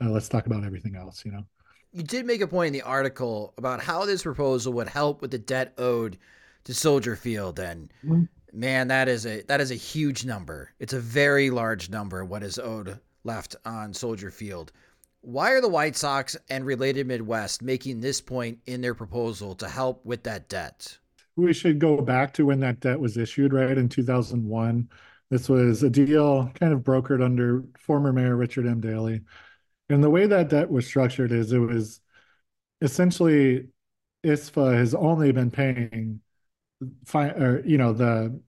uh, 0.00 0.10
let's 0.10 0.28
talk 0.28 0.46
about 0.46 0.64
everything 0.64 0.96
else," 0.96 1.24
you 1.24 1.32
know. 1.32 1.44
You 1.92 2.02
did 2.02 2.24
make 2.24 2.40
a 2.40 2.46
point 2.46 2.68
in 2.68 2.72
the 2.72 2.82
article 2.82 3.52
about 3.58 3.82
how 3.82 4.06
this 4.06 4.22
proposal 4.22 4.72
would 4.74 4.88
help 4.88 5.20
with 5.20 5.30
the 5.30 5.38
debt 5.38 5.74
owed 5.76 6.18
to 6.64 6.74
Soldier 6.74 7.16
Field 7.16 7.58
and 7.58 7.92
mm-hmm. 8.04 8.24
man, 8.52 8.88
that 8.88 9.08
is 9.08 9.26
a 9.26 9.42
that 9.42 9.60
is 9.60 9.70
a 9.70 9.76
huge 9.76 10.24
number. 10.24 10.72
It's 10.78 10.92
a 10.92 11.00
very 11.00 11.50
large 11.50 11.90
number 11.90 12.24
what 12.24 12.42
is 12.42 12.58
owed 12.58 12.98
left 13.24 13.56
on 13.64 13.92
Soldier 13.92 14.30
Field. 14.30 14.72
Why 15.20 15.52
are 15.52 15.60
the 15.60 15.68
White 15.68 15.96
Sox 15.96 16.36
and 16.48 16.64
related 16.64 17.06
Midwest 17.06 17.62
making 17.62 18.00
this 18.00 18.20
point 18.20 18.58
in 18.66 18.80
their 18.80 18.94
proposal 18.94 19.54
to 19.56 19.68
help 19.68 20.04
with 20.04 20.24
that 20.24 20.48
debt? 20.48 20.98
We 21.36 21.52
should 21.52 21.78
go 21.78 22.00
back 22.00 22.34
to 22.34 22.46
when 22.46 22.60
that 22.60 22.80
debt 22.80 23.00
was 23.00 23.16
issued, 23.16 23.52
right? 23.52 23.76
In 23.76 23.88
2001. 23.88 24.88
This 25.30 25.48
was 25.48 25.82
a 25.82 25.88
deal 25.88 26.50
kind 26.54 26.74
of 26.74 26.80
brokered 26.80 27.24
under 27.24 27.64
former 27.78 28.12
Mayor 28.12 28.36
Richard 28.36 28.66
M. 28.66 28.80
Daley. 28.80 29.22
And 29.88 30.04
the 30.04 30.10
way 30.10 30.26
that 30.26 30.50
debt 30.50 30.70
was 30.70 30.86
structured 30.86 31.32
is 31.32 31.52
it 31.52 31.58
was 31.58 32.00
essentially 32.82 33.68
ISFA 34.24 34.74
has 34.76 34.94
only 34.94 35.32
been 35.32 35.50
paying 35.50 36.20
fi- 37.06 37.30
or 37.30 37.62
you 37.64 37.78
know 37.78 37.92
the 37.92 38.40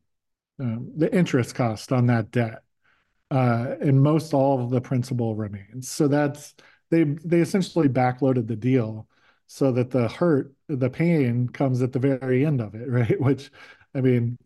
um, 0.61 0.93
the 0.97 1.13
interest 1.15 1.55
cost 1.55 1.93
on 1.93 2.07
that 2.07 2.31
debt, 2.31 2.63
uh, 3.31 3.75
and 3.81 4.03
most 4.03 4.35
all 4.35 4.63
of 4.63 4.71
the 4.71 4.81
principal 4.81 5.35
remains. 5.35 5.89
So 5.89 6.09
that's 6.09 6.55
they 6.91 7.05
they 7.05 7.41
essentially 7.41 7.89
backloaded 7.89 8.47
the 8.47 8.57
deal 8.57 9.09
so 9.47 9.73
that 9.73 9.91
the 9.91 10.09
hurt, 10.09 10.53
the 10.69 10.91
pain 10.91 11.49
comes 11.49 11.83
at 11.83 11.93
the 11.93 11.99
very 11.99 12.45
end 12.47 12.61
of 12.61 12.75
it, 12.75 12.89
right? 12.89 13.21
Which, 13.21 13.51
I 13.95 14.01
mean, 14.01 14.39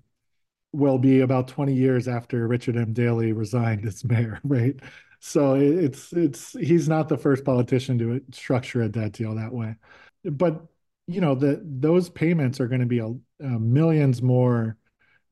will 0.73 0.99
be 0.99 1.21
about 1.21 1.49
20 1.49 1.75
years 1.75 2.09
after 2.09 2.47
Richard 2.47 2.77
M. 2.77 2.93
Daley 2.93 3.33
resigned 3.33 3.87
as 3.87 4.05
mayor, 4.05 4.41
right? 4.45 4.77
So 5.21 5.55
it's 5.55 6.13
it's 6.13 6.53
he's 6.53 6.89
not 6.89 7.09
the 7.09 7.19
first 7.19 7.45
politician 7.45 7.99
to 7.99 8.17
uh, 8.17 8.19
structure 8.33 8.83
a 8.83 8.89
debt 8.89 9.13
deal 9.13 9.35
that 9.35 9.53
way, 9.53 9.75
but 10.25 10.65
you 11.09 11.21
know 11.21 11.35
that 11.35 11.61
those 11.81 12.09
payments 12.09 12.61
are 12.61 12.69
going 12.69 12.81
to 12.83 12.87
be 12.87 13.01
a, 13.01 13.07
a 13.45 13.59
millions 13.59 14.23
more 14.23 14.77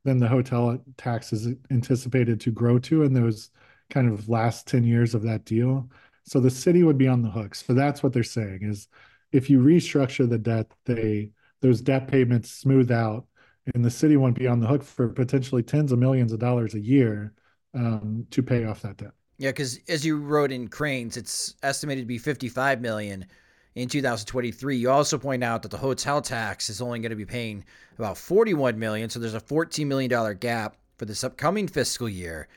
than 0.05 0.19
the 0.19 0.29
hotel 0.29 0.79
tax 0.97 1.33
is 1.33 1.49
anticipated 1.71 2.41
to 2.41 2.51
grow 2.51 2.79
to 2.79 3.03
in 3.03 3.13
those 3.13 3.51
kind 3.91 4.13
of 4.13 4.29
last 4.29 4.67
10 4.67 4.85
years 4.85 5.15
of 5.15 5.23
that 5.23 5.45
deal. 5.45 5.91
So 6.25 6.41
the 6.41 6.51
city 6.51 6.83
would 6.83 6.99
be 6.99 7.09
on 7.09 7.23
the 7.23 7.31
hook. 7.31 7.55
So 7.55 7.75
that's 7.75 8.03
what 8.03 8.13
they're 8.13 8.23
saying 8.23 8.61
is 8.63 8.89
if 9.33 9.51
you 9.51 9.61
restructure 9.61 10.29
the 10.29 10.39
debt, 10.39 10.73
they 10.85 11.31
those 11.63 11.81
debt 11.81 12.09
payments 12.09 12.51
smooth 12.51 12.91
out 12.91 13.27
and 13.75 13.85
the 13.85 13.91
city 13.91 14.17
won't 14.17 14.39
be 14.39 14.47
on 14.47 14.61
the 14.61 14.67
hook 14.67 14.83
for 14.83 15.09
potentially 15.09 15.63
tens 15.63 15.93
of 15.93 15.99
millions 15.99 16.33
of 16.33 16.39
dollars 16.39 16.75
a 16.75 16.81
year 16.81 17.33
um, 17.75 18.27
to 18.31 18.43
pay 18.43 18.65
off 18.65 18.83
that 18.83 18.97
debt. 18.97 19.13
Yeah, 19.39 19.51
because 19.51 19.81
as 19.89 20.05
you 20.05 20.19
wrote 20.19 20.53
in 20.53 20.69
Crain's, 20.69 21.17
it's 21.17 21.55
estimated 21.63 22.03
to 22.03 22.07
be 22.07 22.19
55 22.19 22.81
million 22.81 23.27
in 23.75 23.89
2023. 23.89 24.77
You 24.77 24.91
also 24.91 25.19
point 25.19 25.45
out 25.45 25.63
that 25.63 25.71
the 25.71 25.77
hotel 25.77 26.23
tax 26.23 26.71
is 26.71 26.81
only 26.81 27.01
going 27.01 27.11
to 27.11 27.17
be 27.17 27.27
paying 27.27 27.65
about 27.99 28.17
41 28.17 28.79
million, 28.79 29.11
so 29.11 29.19
there's 29.19 29.35
a 29.35 29.41
14 29.41 29.87
million 29.87 30.11
dollar 30.11 30.33
gap 30.33 30.77
for 30.97 31.05
this 31.05 31.25
upcoming 31.25 31.69
fiscal 31.69 32.09
year. 32.09 32.49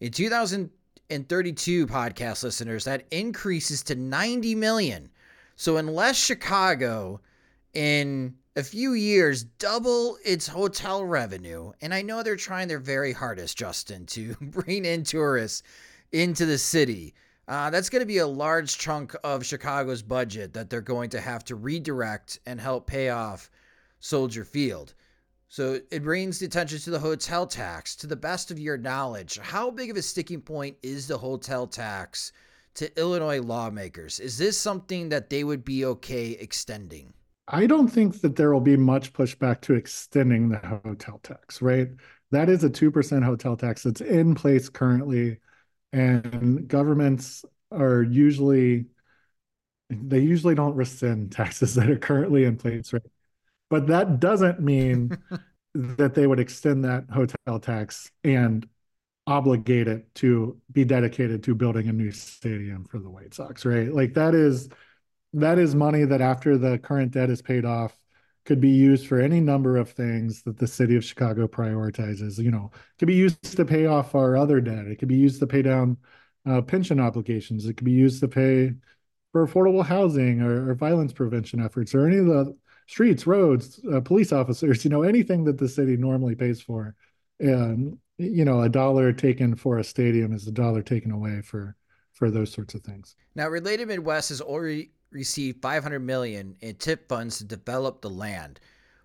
In 0.00 0.12
2032 0.12 1.86
podcast 1.88 2.44
listeners, 2.44 2.84
that 2.84 3.06
increases 3.10 3.82
to 3.84 3.96
90 3.96 4.54
million. 4.54 5.10
So 5.58 5.76
unless 5.76 6.16
Chicago 6.16 7.20
in 7.74 8.36
a 8.54 8.62
few 8.62 8.92
years 8.92 9.42
double 9.42 10.16
its 10.24 10.46
hotel 10.46 11.04
revenue, 11.04 11.72
and 11.80 11.92
I 11.92 12.00
know 12.00 12.22
they're 12.22 12.36
trying 12.36 12.68
their 12.68 12.78
very 12.78 13.12
hardest, 13.12 13.58
Justin, 13.58 14.06
to 14.06 14.36
bring 14.40 14.84
in 14.84 15.02
tourists 15.02 15.64
into 16.12 16.46
the 16.46 16.58
city. 16.58 17.12
Uh, 17.48 17.70
that's 17.70 17.90
going 17.90 17.98
to 17.98 18.06
be 18.06 18.18
a 18.18 18.26
large 18.26 18.78
chunk 18.78 19.16
of 19.24 19.44
Chicago's 19.44 20.00
budget 20.00 20.52
that 20.52 20.70
they're 20.70 20.80
going 20.80 21.10
to 21.10 21.20
have 21.20 21.44
to 21.46 21.56
redirect 21.56 22.38
and 22.46 22.60
help 22.60 22.86
pay 22.86 23.08
off 23.08 23.50
Soldier 23.98 24.44
Field. 24.44 24.94
So 25.48 25.80
it 25.90 26.04
brings 26.04 26.38
the 26.38 26.46
attention 26.46 26.78
to 26.78 26.90
the 26.90 27.00
hotel 27.00 27.48
tax. 27.48 27.96
To 27.96 28.06
the 28.06 28.14
best 28.14 28.52
of 28.52 28.60
your 28.60 28.78
knowledge, 28.78 29.40
how 29.40 29.72
big 29.72 29.90
of 29.90 29.96
a 29.96 30.02
sticking 30.02 30.40
point 30.40 30.76
is 30.84 31.08
the 31.08 31.18
hotel 31.18 31.66
tax 31.66 32.30
to 32.74 32.98
Illinois 32.98 33.40
lawmakers? 33.40 34.20
Is 34.20 34.38
this 34.38 34.58
something 34.58 35.08
that 35.08 35.30
they 35.30 35.44
would 35.44 35.64
be 35.64 35.84
okay 35.84 36.32
extending? 36.32 37.12
I 37.46 37.66
don't 37.66 37.88
think 37.88 38.20
that 38.20 38.36
there 38.36 38.52
will 38.52 38.60
be 38.60 38.76
much 38.76 39.12
pushback 39.12 39.62
to 39.62 39.74
extending 39.74 40.50
the 40.50 40.58
hotel 40.58 41.18
tax, 41.22 41.62
right? 41.62 41.88
That 42.30 42.50
is 42.50 42.62
a 42.62 42.68
2% 42.68 43.24
hotel 43.24 43.56
tax 43.56 43.82
that's 43.82 44.02
in 44.02 44.34
place 44.34 44.68
currently 44.68 45.38
and 45.92 46.68
governments 46.68 47.44
are 47.70 48.02
usually 48.02 48.86
they 49.90 50.20
usually 50.20 50.54
don't 50.54 50.74
rescind 50.74 51.32
taxes 51.32 51.74
that 51.74 51.90
are 51.90 51.98
currently 51.98 52.44
in 52.44 52.56
place 52.56 52.92
right 52.92 53.02
but 53.70 53.86
that 53.86 54.20
doesn't 54.20 54.60
mean 54.60 55.16
that 55.74 56.14
they 56.14 56.26
would 56.26 56.40
extend 56.40 56.84
that 56.84 57.04
hotel 57.10 57.58
tax 57.60 58.10
and 58.24 58.66
obligate 59.28 59.86
it 59.86 60.14
to 60.14 60.56
be 60.72 60.84
dedicated 60.84 61.42
to 61.42 61.54
building 61.54 61.88
a 61.88 61.92
new 61.92 62.10
stadium 62.10 62.84
for 62.84 62.98
the 62.98 63.10
White 63.10 63.34
Sox 63.34 63.64
right 63.64 63.92
like 63.92 64.14
that 64.14 64.34
is 64.34 64.68
that 65.34 65.58
is 65.58 65.74
money 65.74 66.04
that 66.04 66.20
after 66.20 66.56
the 66.56 66.78
current 66.78 67.12
debt 67.12 67.30
is 67.30 67.42
paid 67.42 67.64
off 67.64 67.98
could 68.48 68.60
be 68.62 68.70
used 68.70 69.06
for 69.06 69.20
any 69.20 69.40
number 69.40 69.76
of 69.76 69.90
things 69.90 70.42
that 70.42 70.56
the 70.56 70.66
city 70.66 70.96
of 70.96 71.04
Chicago 71.04 71.46
prioritizes. 71.46 72.38
You 72.38 72.50
know, 72.50 72.70
it 72.72 72.98
could 72.98 73.08
be 73.08 73.14
used 73.14 73.42
to 73.58 73.64
pay 73.66 73.84
off 73.84 74.14
our 74.14 74.38
other 74.38 74.58
debt. 74.58 74.86
It 74.86 74.96
could 74.96 75.08
be 75.08 75.16
used 75.16 75.38
to 75.40 75.46
pay 75.46 75.60
down 75.60 75.98
uh, 76.48 76.62
pension 76.62 76.98
obligations. 76.98 77.66
It 77.66 77.74
could 77.76 77.84
be 77.84 77.92
used 77.92 78.20
to 78.20 78.28
pay 78.28 78.72
for 79.32 79.46
affordable 79.46 79.84
housing 79.84 80.40
or, 80.40 80.70
or 80.70 80.74
violence 80.74 81.12
prevention 81.12 81.60
efforts 81.60 81.94
or 81.94 82.06
any 82.06 82.16
of 82.16 82.24
the 82.24 82.56
streets, 82.86 83.26
roads, 83.26 83.80
uh, 83.92 84.00
police 84.00 84.32
officers. 84.32 84.82
You 84.84 84.90
know, 84.90 85.02
anything 85.02 85.44
that 85.44 85.58
the 85.58 85.68
city 85.68 85.98
normally 85.98 86.34
pays 86.34 86.62
for. 86.62 86.94
And 87.40 87.98
you 88.18 88.44
know, 88.44 88.62
a 88.62 88.68
dollar 88.68 89.12
taken 89.12 89.54
for 89.54 89.78
a 89.78 89.84
stadium 89.84 90.32
is 90.32 90.46
a 90.46 90.52
dollar 90.52 90.82
taken 90.82 91.10
away 91.12 91.40
for 91.42 91.76
for 92.12 92.30
those 92.30 92.52
sorts 92.52 92.74
of 92.74 92.82
things. 92.82 93.14
Now, 93.36 93.48
Related 93.48 93.86
Midwest 93.88 94.30
has 94.30 94.40
already 94.40 94.90
received 95.12 95.62
500 95.62 96.00
million 96.00 96.56
in 96.60 96.74
TIF 96.74 96.98
funds 97.08 97.38
to 97.38 97.44
develop 97.44 98.02
the 98.02 98.10
land. 98.10 98.58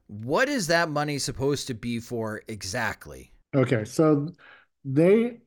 What 0.08 0.50
is 0.50 0.68
that 0.68 0.90
money 0.90 1.20
supposed 1.20 1.68
to 1.68 1.76
be 1.76 2.00
for 2.00 2.42
exactly? 2.48 3.32
Okay, 3.56 3.86
so 3.86 4.30
they 4.84 5.38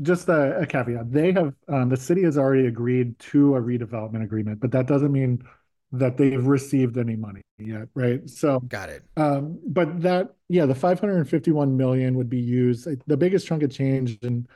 just 0.00 0.28
a, 0.28 0.58
a 0.58 0.66
caveat. 0.66 1.12
They 1.12 1.32
have 1.32 1.54
um, 1.68 1.88
the 1.88 1.96
city 1.96 2.22
has 2.22 2.38
already 2.38 2.66
agreed 2.66 3.18
to 3.18 3.56
a 3.56 3.60
redevelopment 3.60 4.24
agreement, 4.24 4.60
but 4.60 4.72
that 4.72 4.86
doesn't 4.86 5.12
mean 5.12 5.44
that 5.92 6.16
they've 6.16 6.46
received 6.46 6.96
any 6.96 7.16
money 7.16 7.42
yet, 7.58 7.88
right? 7.94 8.28
So 8.28 8.60
got 8.60 8.88
it. 8.88 9.02
Um, 9.16 9.60
but 9.66 10.00
that 10.02 10.34
yeah, 10.48 10.66
the 10.66 10.74
551 10.74 11.76
million 11.76 12.16
would 12.16 12.30
be 12.30 12.40
used. 12.40 12.88
The 13.06 13.16
biggest 13.16 13.46
chunk 13.46 13.62
of 13.62 13.70
change, 13.70 14.18
and 14.22 14.48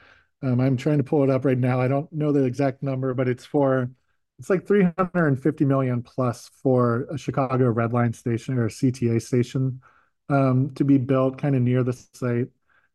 um, 0.43 0.61
I'm 0.61 0.77
trying 0.77 0.99
to 0.99 1.05
pull 1.05 1.23
it 1.23 1.31
up 1.31 1.45
right 1.45 1.59
now. 1.59 1.81
I 1.81 1.89
don't 1.89 2.11
know 2.13 2.33
the 2.33 2.45
exact 2.45 2.83
number, 2.83 3.13
but 3.15 3.29
it's 3.29 3.45
for 3.45 3.91
it's 4.39 4.51
like 4.51 4.67
350 4.67 5.65
million 5.65 6.03
plus 6.03 6.51
for 6.63 7.07
a 7.11 7.19
Chicago 7.19 7.71
Red 7.71 7.93
Line 7.93 8.13
station 8.13 8.59
or 8.59 8.67
a 8.67 8.71
CTA 8.71 9.21
station 9.21 9.81
um, 10.29 10.73
to 10.75 10.85
be 10.85 10.99
built 10.99 11.39
kind 11.39 11.57
of 11.57 11.63
near 11.63 11.83
the 11.83 11.95
site. 12.13 12.49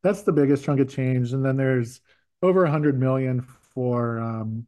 That's 0.04 0.24
the 0.24 0.32
biggest 0.32 0.64
chunk 0.64 0.80
of 0.80 0.90
change. 0.90 1.34
And 1.34 1.44
then 1.44 1.58
there's 1.58 2.02
over 2.42 2.64
100 2.64 3.00
million 3.00 3.42
for 3.74 4.20
um, 4.20 4.68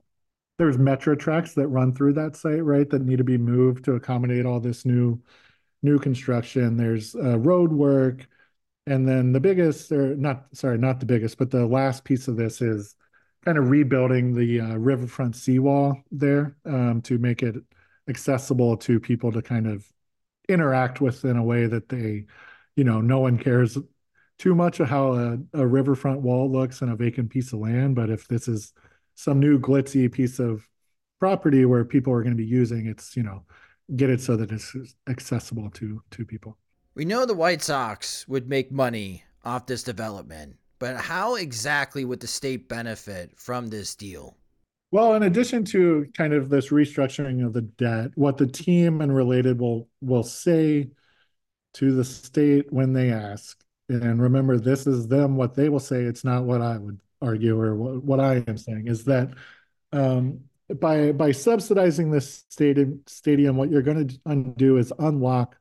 there's 0.64 0.78
Metra 0.78 1.20
tracks 1.20 1.54
that 1.56 1.68
run 1.68 1.94
through 1.94 2.14
that 2.14 2.38
site, 2.38 2.64
right? 2.64 2.90
That 2.90 3.02
need 3.02 3.18
to 3.18 3.24
be 3.26 3.38
moved 3.38 3.84
to 3.86 3.96
accommodate 3.96 4.46
all 4.46 4.62
this 4.62 4.86
new 4.86 5.22
new 5.82 6.00
construction. 6.00 6.78
There's 6.78 7.16
uh, 7.16 7.38
road 7.40 7.74
work, 7.74 8.26
and 8.88 9.06
then 9.06 9.34
the 9.34 9.42
biggest, 9.42 9.92
or 9.92 10.16
not 10.16 10.46
sorry, 10.54 10.78
not 10.78 11.02
the 11.02 11.06
biggest, 11.06 11.38
but 11.38 11.52
the 11.52 11.66
last 11.66 12.06
piece 12.06 12.30
of 12.30 12.38
this 12.38 12.62
is 12.62 12.96
kind 13.44 13.58
of 13.58 13.70
rebuilding 13.72 14.34
the 14.34 14.62
uh, 14.62 14.76
riverfront 14.78 15.36
seawall 15.36 15.98
there 16.12 16.56
um, 16.66 17.02
to 17.02 17.18
make 17.18 17.44
it 17.44 17.56
accessible 18.08 18.78
to 18.78 19.02
people 19.02 19.34
to 19.34 19.42
kind 19.42 19.68
of 19.68 19.86
interact 20.48 21.02
with 21.02 21.26
in 21.26 21.36
a 21.36 21.44
way 21.44 21.66
that 21.66 21.90
they, 21.90 22.26
you 22.78 22.86
know, 22.86 23.02
no 23.02 23.20
one 23.20 23.38
cares 23.38 23.78
too 24.38 24.56
much 24.56 24.80
of 24.80 24.88
how 24.88 25.14
a, 25.14 25.38
a 25.54 25.68
riverfront 25.68 26.22
wall 26.22 26.50
looks 26.50 26.82
in 26.82 26.88
a 26.88 26.96
vacant 26.96 27.30
piece 27.30 27.52
of 27.52 27.60
land. 27.60 27.96
But 27.96 28.10
if 28.10 28.30
this 28.30 28.48
is 28.48 28.72
some 29.16 29.40
new 29.40 29.60
glitzy 29.60 30.12
piece 30.12 30.40
of 30.40 30.68
property 31.20 31.66
where 31.66 31.86
people 31.86 32.14
are 32.14 32.22
going 32.24 32.36
to 32.36 32.44
be 32.44 32.46
using, 32.46 32.88
it's, 32.88 33.16
you 33.16 33.24
know, 33.24 33.44
get 33.96 34.10
it 34.10 34.22
so 34.22 34.36
that 34.38 34.52
it's 34.52 34.76
accessible 35.08 35.70
to 35.72 36.02
to 36.12 36.26
people. 36.26 36.58
We 36.96 37.06
know 37.06 37.26
the 37.26 37.34
White 37.34 37.62
Sox 37.62 38.28
would 38.28 38.48
make 38.50 38.72
money 38.72 39.24
off 39.44 39.66
this 39.66 39.84
development. 39.84 40.58
but 40.80 40.98
how 40.98 41.36
exactly 41.36 42.04
would 42.04 42.20
the 42.20 42.28
state 42.28 42.68
benefit 42.68 43.32
from 43.38 43.68
this 43.68 43.96
deal? 43.96 44.36
Well, 44.92 45.16
in 45.16 45.24
addition 45.24 45.64
to 45.66 46.06
kind 46.14 46.34
of 46.34 46.50
this 46.50 46.70
restructuring 46.70 47.46
of 47.46 47.54
the 47.54 47.62
debt, 47.62 48.12
what 48.16 48.38
the 48.38 48.48
team 48.48 49.00
and 49.02 49.16
related 49.16 49.60
will 49.60 49.88
will 50.02 50.24
say 50.24 50.92
to 51.76 51.96
the 51.96 52.04
state 52.04 52.72
when 52.72 52.94
they 52.94 53.12
ask, 53.12 53.64
and 53.90 54.22
remember, 54.22 54.58
this 54.60 54.86
is 54.86 55.08
them 55.08 55.36
what 55.38 55.56
they 55.56 55.70
will 55.70 55.80
say. 55.80 56.04
It's 56.04 56.24
not 56.24 56.44
what 56.44 56.62
I 56.62 56.78
would 56.78 57.00
argue 57.24 57.60
or 57.60 57.76
what, 57.76 58.20
I 58.20 58.44
am 58.48 58.58
saying 58.58 58.88
is 58.88 59.06
that 59.06 59.32
um, 59.92 60.42
by 60.80 61.12
by 61.12 61.32
subsidizing 61.32 62.12
this 62.12 62.46
stadium, 62.50 63.02
stadium, 63.08 63.58
what 63.58 63.70
you're 63.70 63.82
going 63.82 64.08
to 64.08 64.20
undo 64.26 64.78
is 64.78 64.94
unlock 65.00 65.58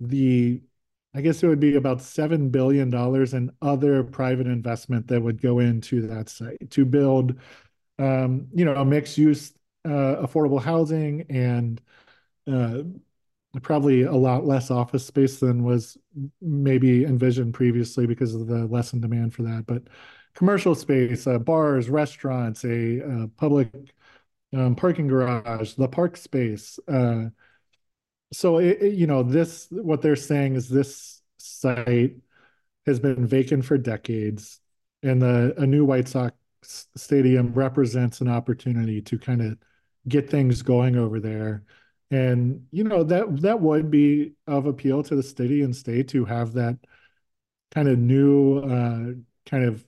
the 0.00 0.62
I 1.14 1.20
guess 1.20 1.42
it 1.42 1.48
would 1.48 1.60
be 1.60 1.76
about 1.76 1.98
$7 1.98 2.50
billion 2.50 2.92
in 3.34 3.50
other 3.60 4.02
private 4.02 4.46
investment 4.46 5.08
that 5.08 5.20
would 5.20 5.42
go 5.42 5.58
into 5.58 6.06
that 6.06 6.30
site 6.30 6.70
to 6.70 6.86
build, 6.86 7.38
um, 7.98 8.48
you 8.54 8.64
know, 8.64 8.74
a 8.74 8.84
mixed 8.84 9.18
use, 9.18 9.52
uh, 9.84 10.16
affordable 10.22 10.62
housing 10.62 11.26
and 11.28 11.82
uh, 12.50 12.82
probably 13.60 14.02
a 14.02 14.12
lot 14.12 14.46
less 14.46 14.70
office 14.70 15.04
space 15.04 15.38
than 15.38 15.64
was 15.64 15.98
maybe 16.40 17.04
envisioned 17.04 17.52
previously 17.52 18.06
because 18.06 18.34
of 18.34 18.46
the 18.46 18.64
lesson 18.66 19.00
demand 19.00 19.34
for 19.34 19.42
that. 19.42 19.66
But 19.66 19.82
commercial 20.34 20.74
space, 20.74 21.26
uh, 21.26 21.38
bars, 21.38 21.90
restaurants, 21.90 22.64
a 22.64 23.02
uh, 23.02 23.26
public 23.36 23.68
um, 24.54 24.74
parking 24.74 25.06
garage, 25.06 25.74
the 25.74 25.88
park 25.88 26.16
space, 26.16 26.78
uh, 26.88 27.26
so 28.32 28.58
it, 28.58 28.78
it, 28.80 28.94
you 28.94 29.06
know 29.06 29.22
this 29.22 29.68
what 29.70 30.02
they're 30.02 30.16
saying 30.16 30.56
is 30.56 30.68
this 30.68 31.22
site 31.38 32.16
has 32.86 32.98
been 32.98 33.26
vacant 33.26 33.64
for 33.64 33.78
decades 33.78 34.60
and 35.02 35.20
the 35.20 35.54
a 35.58 35.66
new 35.66 35.84
white 35.84 36.08
sox 36.08 36.36
stadium 36.96 37.52
represents 37.52 38.20
an 38.20 38.28
opportunity 38.28 39.02
to 39.02 39.18
kind 39.18 39.42
of 39.42 39.58
get 40.08 40.30
things 40.30 40.62
going 40.62 40.96
over 40.96 41.20
there. 41.20 41.64
And 42.10 42.66
you 42.70 42.84
know 42.84 43.04
that 43.04 43.40
that 43.42 43.60
would 43.60 43.90
be 43.90 44.32
of 44.46 44.66
appeal 44.66 45.02
to 45.04 45.16
the 45.16 45.22
city 45.22 45.62
and 45.62 45.74
state 45.74 46.08
to 46.08 46.24
have 46.24 46.52
that 46.54 46.78
kind 47.70 47.88
of 47.88 47.98
new 47.98 48.58
uh 48.58 49.12
kind 49.46 49.64
of 49.64 49.84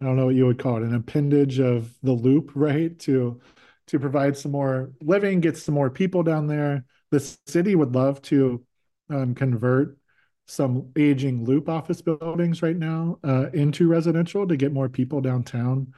i 0.00 0.04
don't 0.04 0.16
know 0.16 0.26
what 0.26 0.34
you 0.34 0.46
would 0.46 0.58
call 0.58 0.76
it 0.76 0.82
an 0.82 0.94
appendage 0.94 1.58
of 1.60 1.92
the 2.02 2.12
loop 2.12 2.52
right? 2.54 2.98
To 3.00 3.40
to 3.86 3.98
provide 4.00 4.36
some 4.36 4.52
more 4.52 4.92
living 5.02 5.40
get 5.40 5.56
some 5.58 5.74
more 5.74 5.90
people 5.90 6.22
down 6.22 6.46
there. 6.46 6.84
The 7.10 7.20
city 7.46 7.74
would 7.74 7.94
love 7.94 8.22
to 8.22 8.64
um, 9.10 9.34
convert 9.34 9.98
some 10.46 10.90
aging 10.96 11.44
loop 11.44 11.68
office 11.68 12.00
buildings 12.02 12.62
right 12.62 12.76
now 12.76 13.18
uh, 13.24 13.50
into 13.52 13.88
residential 13.88 14.46
to 14.48 14.56
get 14.56 14.72
more 14.72 14.88
people 14.88 15.20
downtown 15.20 15.92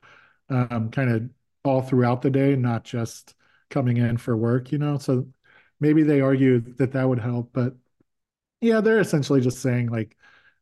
um, 0.50 0.90
kind 0.90 1.10
of 1.10 1.30
all 1.64 1.82
throughout 1.82 2.22
the 2.22 2.30
day 2.30 2.54
not 2.56 2.84
just 2.84 3.34
coming 3.70 3.96
in 3.96 4.16
for 4.16 4.36
work 4.36 4.70
you 4.72 4.78
know? 4.78 4.98
So 4.98 5.26
maybe 5.80 6.02
they 6.02 6.20
argue 6.20 6.60
that 6.76 6.92
that 6.92 7.08
would 7.08 7.18
help 7.18 7.50
but 7.52 7.74
yeah 8.60 8.80
they're 8.80 9.00
essentially 9.00 9.40
just 9.40 9.60
saying 9.60 9.88
like 9.88 10.15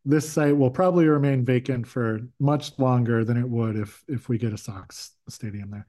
this 0.05 0.29
site 0.31 0.57
will 0.57 0.71
probably 0.71 1.07
remain 1.07 1.45
vacant 1.45 1.87
for 1.87 2.21
much 2.39 2.79
longer 2.79 3.25
than 3.25 3.37
it 3.37 3.49
would 3.49 3.77
if 3.77 4.05
if 4.09 4.29
we 4.29 4.39
get 4.39 4.53
a 4.53 4.59
sox 4.59 5.13
stadium 5.29 5.71
there 5.71 5.87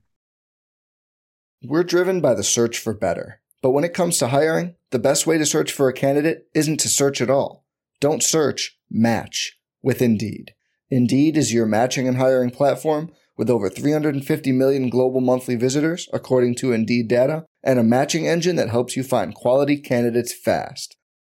we're 1.63 1.83
driven 1.83 2.21
by 2.21 2.33
the 2.33 2.43
search 2.43 2.77
for 2.77 2.93
better 2.93 3.41
but 3.65 3.71
when 3.71 3.83
it 3.83 3.95
comes 3.95 4.19
to 4.19 4.27
hiring, 4.27 4.75
the 4.91 4.99
best 4.99 5.25
way 5.25 5.39
to 5.39 5.45
search 5.45 5.71
for 5.71 5.89
a 5.89 5.93
candidate 5.93 6.45
isn't 6.53 6.79
to 6.81 6.87
search 6.87 7.19
at 7.19 7.31
all. 7.31 7.65
Don't 7.99 8.21
search, 8.21 8.77
match 8.91 9.57
with 9.81 10.03
Indeed. 10.03 10.53
Indeed 10.91 11.35
is 11.35 11.51
your 11.51 11.65
matching 11.65 12.07
and 12.07 12.17
hiring 12.17 12.51
platform 12.51 13.11
with 13.35 13.49
over 13.49 13.67
350 13.67 14.51
million 14.51 14.91
global 14.91 15.19
monthly 15.19 15.55
visitors, 15.55 16.07
according 16.13 16.53
to 16.57 16.73
Indeed 16.73 17.07
data, 17.07 17.47
and 17.63 17.79
a 17.79 17.83
matching 17.83 18.27
engine 18.27 18.55
that 18.57 18.69
helps 18.69 18.95
you 18.95 19.01
find 19.01 19.33
quality 19.33 19.77
candidates 19.77 20.31
fast. 20.31 20.95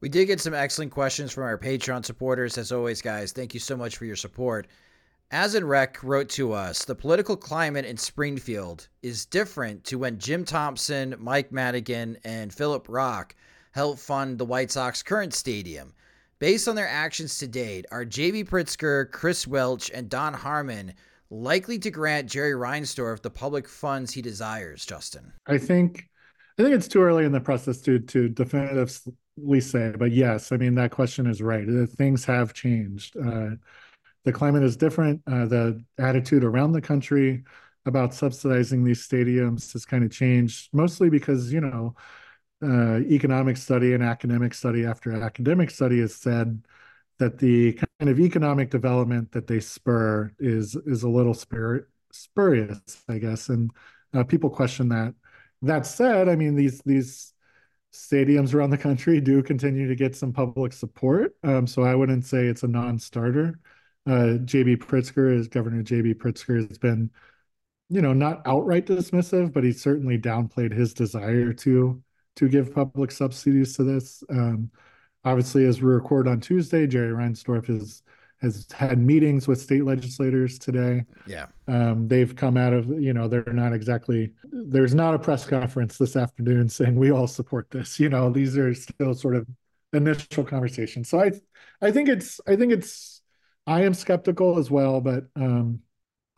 We 0.00 0.08
did 0.08 0.26
get 0.26 0.40
some 0.40 0.54
excellent 0.54 0.92
questions 0.92 1.30
from 1.30 1.44
our 1.44 1.58
Patreon 1.58 2.06
supporters. 2.06 2.56
As 2.56 2.72
always, 2.72 3.02
guys, 3.02 3.32
thank 3.32 3.52
you 3.52 3.60
so 3.60 3.76
much 3.76 3.98
for 3.98 4.06
your 4.06 4.16
support. 4.16 4.66
As 5.30 5.54
in 5.54 5.64
Rec 5.64 6.02
wrote 6.02 6.30
to 6.30 6.52
us, 6.54 6.86
the 6.86 6.94
political 6.94 7.36
climate 7.36 7.84
in 7.84 7.98
Springfield 7.98 8.88
is 9.02 9.26
different 9.26 9.84
to 9.84 9.98
when 9.98 10.18
Jim 10.18 10.44
Thompson, 10.44 11.14
Mike 11.18 11.52
Madigan, 11.52 12.16
and 12.24 12.52
Philip 12.52 12.86
Rock 12.88 13.36
helped 13.72 14.00
fund 14.00 14.38
the 14.38 14.44
White 14.44 14.70
Sox 14.70 15.02
current 15.02 15.34
stadium. 15.34 15.92
Based 16.38 16.66
on 16.66 16.74
their 16.74 16.88
actions 16.88 17.36
to 17.38 17.46
date, 17.46 17.84
are 17.92 18.04
JB 18.04 18.48
Pritzker, 18.48 19.10
Chris 19.12 19.46
Welch, 19.46 19.90
and 19.90 20.08
Don 20.08 20.32
Harmon 20.32 20.94
likely 21.28 21.78
to 21.78 21.90
grant 21.90 22.28
Jerry 22.28 22.52
Reinsdorf 22.52 23.20
the 23.20 23.30
public 23.30 23.68
funds 23.68 24.12
he 24.12 24.22
desires, 24.22 24.86
Justin? 24.86 25.32
I 25.46 25.58
think 25.58 26.08
I 26.58 26.62
think 26.62 26.74
it's 26.74 26.88
too 26.88 27.02
early 27.02 27.26
in 27.26 27.32
the 27.32 27.40
process 27.40 27.82
to 27.82 27.98
to 27.98 28.30
definitively 28.30 29.12
we 29.36 29.60
say, 29.60 29.92
but 29.98 30.12
yes, 30.12 30.52
I 30.52 30.56
mean 30.56 30.74
that 30.76 30.90
question 30.90 31.26
is 31.26 31.42
right. 31.42 31.66
Things 31.90 32.24
have 32.26 32.52
changed. 32.54 33.16
Uh, 33.16 33.50
the 34.24 34.32
climate 34.32 34.62
is 34.62 34.76
different. 34.76 35.22
Uh, 35.26 35.46
the 35.46 35.84
attitude 35.98 36.44
around 36.44 36.72
the 36.72 36.80
country 36.80 37.44
about 37.86 38.14
subsidizing 38.14 38.84
these 38.84 39.06
stadiums 39.06 39.72
has 39.72 39.86
kind 39.86 40.04
of 40.04 40.10
changed, 40.10 40.68
mostly 40.72 41.08
because 41.10 41.52
you 41.52 41.60
know, 41.60 41.94
uh, 42.62 42.98
economic 43.00 43.56
study 43.56 43.94
and 43.94 44.02
academic 44.02 44.54
study 44.54 44.84
after 44.84 45.12
academic 45.22 45.70
study 45.70 46.00
has 46.00 46.14
said 46.14 46.62
that 47.18 47.38
the 47.38 47.72
kind 47.74 48.10
of 48.10 48.20
economic 48.20 48.70
development 48.70 49.32
that 49.32 49.46
they 49.46 49.60
spur 49.60 50.32
is 50.38 50.76
is 50.86 51.02
a 51.02 51.08
little 51.08 51.34
spur, 51.34 51.86
spurious, 52.12 53.02
I 53.08 53.18
guess, 53.18 53.48
and 53.48 53.70
uh, 54.14 54.24
people 54.24 54.50
question 54.50 54.88
that. 54.90 55.14
That 55.62 55.86
said, 55.86 56.28
I 56.28 56.36
mean 56.36 56.54
these 56.56 56.80
these 56.84 57.34
stadiums 57.92 58.54
around 58.54 58.70
the 58.70 58.78
country 58.78 59.20
do 59.20 59.42
continue 59.42 59.88
to 59.88 59.96
get 59.96 60.14
some 60.16 60.32
public 60.32 60.72
support. 60.72 61.34
Um, 61.42 61.66
so 61.66 61.82
I 61.82 61.94
wouldn't 61.94 62.24
say 62.24 62.46
it's 62.46 62.62
a 62.62 62.68
non-starter. 62.68 63.58
Uh, 64.06 64.38
JB 64.44 64.78
Pritzker 64.78 65.34
is 65.34 65.48
Governor 65.48 65.82
JB 65.82 66.14
Pritzker 66.14 66.56
has 66.68 66.78
been, 66.78 67.10
you 67.88 68.00
know, 68.00 68.12
not 68.12 68.42
outright 68.46 68.86
dismissive, 68.86 69.52
but 69.52 69.64
he 69.64 69.72
certainly 69.72 70.18
downplayed 70.18 70.72
his 70.72 70.94
desire 70.94 71.52
to 71.54 72.02
to 72.36 72.48
give 72.48 72.74
public 72.74 73.10
subsidies 73.10 73.76
to 73.76 73.84
this. 73.84 74.22
Um, 74.30 74.70
obviously, 75.24 75.66
as 75.66 75.82
we 75.82 75.90
record 75.90 76.28
on 76.28 76.40
Tuesday, 76.40 76.86
Jerry 76.86 77.12
Reinsdorf 77.12 77.68
is 77.68 78.02
has 78.42 78.66
had 78.72 78.98
meetings 78.98 79.46
with 79.46 79.60
state 79.60 79.84
legislators 79.84 80.58
today. 80.58 81.04
Yeah. 81.26 81.46
Um, 81.68 82.08
they've 82.08 82.34
come 82.34 82.56
out 82.56 82.72
of, 82.72 82.88
you 82.88 83.12
know, 83.12 83.28
they're 83.28 83.44
not 83.52 83.72
exactly, 83.72 84.32
there's 84.50 84.94
not 84.94 85.14
a 85.14 85.18
press 85.18 85.46
conference 85.46 85.98
this 85.98 86.16
afternoon 86.16 86.68
saying 86.70 86.96
we 86.96 87.10
all 87.10 87.26
support 87.26 87.70
this. 87.70 88.00
You 88.00 88.08
know, 88.08 88.30
these 88.30 88.56
are 88.56 88.72
still 88.74 89.14
sort 89.14 89.36
of 89.36 89.46
initial 89.92 90.44
conversations. 90.44 91.08
So 91.08 91.20
I, 91.20 91.32
I 91.82 91.90
think 91.90 92.08
it's, 92.08 92.40
I 92.46 92.56
think 92.56 92.72
it's, 92.72 93.20
I 93.66 93.82
am 93.82 93.92
skeptical 93.92 94.58
as 94.58 94.70
well, 94.70 95.00
but 95.00 95.24
um, 95.36 95.80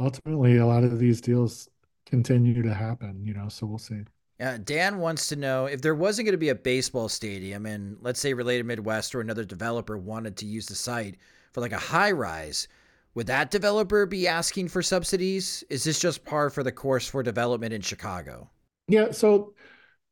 ultimately 0.01 0.57
a 0.57 0.67
lot 0.67 0.85
of 0.85 0.99
these 0.99 1.21
deals 1.21 1.69
continue 2.07 2.63
to 2.63 2.75
happen. 2.75 3.23
You 3.25 3.35
know, 3.35 3.49
so 3.49 3.67
we'll 3.67 3.79
see. 3.79 4.03
Uh, 4.41 4.59
Dan 4.65 4.99
wants 4.99 5.29
to 5.29 5.37
know 5.37 5.67
if 5.67 5.83
there 5.83 5.95
wasn't 5.95 6.27
going 6.27 6.33
to 6.33 6.39
be 6.39 6.49
a 6.49 6.55
baseball 6.55 7.09
stadium, 7.09 7.65
and 7.65 7.97
let's 8.01 8.19
say 8.19 8.35
Related 8.35 8.67
Midwest 8.67 9.15
or 9.15 9.21
another 9.21 9.45
developer 9.45 9.97
wanted 9.97 10.37
to 10.39 10.47
use 10.47 10.67
the 10.67 10.75
site 10.75 11.17
for 11.53 11.61
like 11.61 11.73
a 11.73 11.79
high 11.79 12.11
rise, 12.13 12.69
would 13.15 13.27
that 13.27 13.51
developer 13.51 14.07
be 14.07 14.27
asking 14.27 14.69
for 14.69 14.83
subsidies? 14.83 15.65
Is 15.69 15.85
this 15.85 15.99
just 15.99 16.25
par 16.25 16.51
for 16.51 16.63
the 16.63 16.73
course 16.73 17.09
for 17.09 17.23
development 17.23 17.73
in 17.75 17.83
Chicago? 17.83 18.51
Yeah, 18.89 19.11
so 19.13 19.55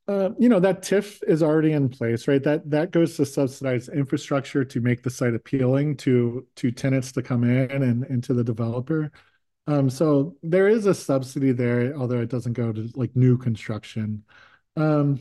uh, 0.06 0.30
you 0.38 0.48
know 0.48 0.60
that 0.60 0.82
TIF 0.82 1.22
is 1.26 1.42
already 1.42 1.72
in 1.72 1.88
place, 1.88 2.26
right? 2.28 2.42
That 2.42 2.68
that 2.70 2.90
goes 2.90 3.16
to 3.16 3.26
subsidize 3.26 3.88
infrastructure 3.88 4.64
to 4.64 4.80
make 4.80 5.02
the 5.02 5.10
site 5.10 5.34
appealing 5.34 5.96
to 5.98 6.46
to 6.56 6.70
tenants 6.70 7.12
to 7.12 7.22
come 7.22 7.44
in 7.44 7.70
and, 7.82 8.04
and 8.04 8.22
to 8.24 8.34
the 8.34 8.44
developer. 8.44 9.10
Um, 9.66 9.88
so 9.88 10.36
there 10.42 10.68
is 10.68 10.86
a 10.86 10.94
subsidy 10.94 11.52
there, 11.52 11.94
although 11.96 12.20
it 12.20 12.28
doesn't 12.28 12.54
go 12.54 12.72
to 12.72 12.90
like 12.94 13.14
new 13.14 13.38
construction. 13.38 14.24
Um, 14.76 15.20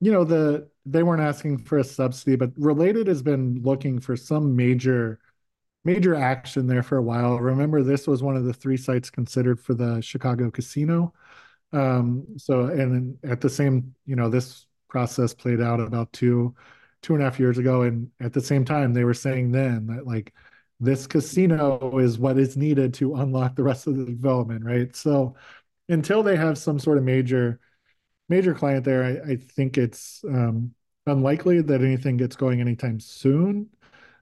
you 0.00 0.12
know, 0.12 0.24
the 0.24 0.68
they 0.86 1.02
weren't 1.02 1.22
asking 1.22 1.58
for 1.58 1.78
a 1.78 1.84
subsidy, 1.84 2.36
but 2.36 2.52
Related 2.56 3.08
has 3.08 3.22
been 3.22 3.60
looking 3.62 4.00
for 4.00 4.16
some 4.16 4.54
major 4.54 5.18
major 5.84 6.14
action 6.14 6.66
there 6.66 6.82
for 6.82 6.96
a 6.96 7.02
while. 7.02 7.38
Remember, 7.38 7.82
this 7.82 8.06
was 8.06 8.22
one 8.22 8.36
of 8.36 8.44
the 8.44 8.52
three 8.52 8.76
sites 8.76 9.10
considered 9.10 9.60
for 9.60 9.74
the 9.74 10.00
Chicago 10.00 10.50
casino. 10.50 11.14
Um, 11.72 12.26
so, 12.36 12.66
and 12.66 13.18
at 13.24 13.40
the 13.40 13.50
same, 13.50 13.94
you 14.06 14.16
know, 14.16 14.28
this 14.28 14.66
process 14.88 15.34
played 15.34 15.60
out 15.60 15.80
about 15.80 16.12
two, 16.12 16.54
two 17.02 17.14
and 17.14 17.22
a 17.22 17.24
half 17.24 17.38
years 17.38 17.58
ago. 17.58 17.82
And 17.82 18.10
at 18.20 18.32
the 18.32 18.40
same 18.40 18.64
time, 18.64 18.92
they 18.92 19.04
were 19.04 19.14
saying 19.14 19.52
then 19.52 19.86
that 19.88 20.06
like 20.06 20.34
this 20.80 21.06
casino 21.06 21.98
is 21.98 22.18
what 22.18 22.38
is 22.38 22.56
needed 22.56 22.94
to 22.94 23.16
unlock 23.16 23.56
the 23.56 23.62
rest 23.62 23.86
of 23.86 23.96
the 23.96 24.04
development, 24.04 24.64
right? 24.64 24.94
So, 24.94 25.36
until 25.88 26.22
they 26.22 26.36
have 26.36 26.58
some 26.58 26.78
sort 26.78 26.98
of 26.98 27.04
major, 27.04 27.60
major 28.28 28.54
client 28.54 28.84
there, 28.84 29.04
I, 29.04 29.32
I 29.32 29.36
think 29.36 29.78
it's 29.78 30.22
um, 30.28 30.74
unlikely 31.06 31.62
that 31.62 31.82
anything 31.82 32.18
gets 32.18 32.36
going 32.36 32.60
anytime 32.60 33.00
soon 33.00 33.70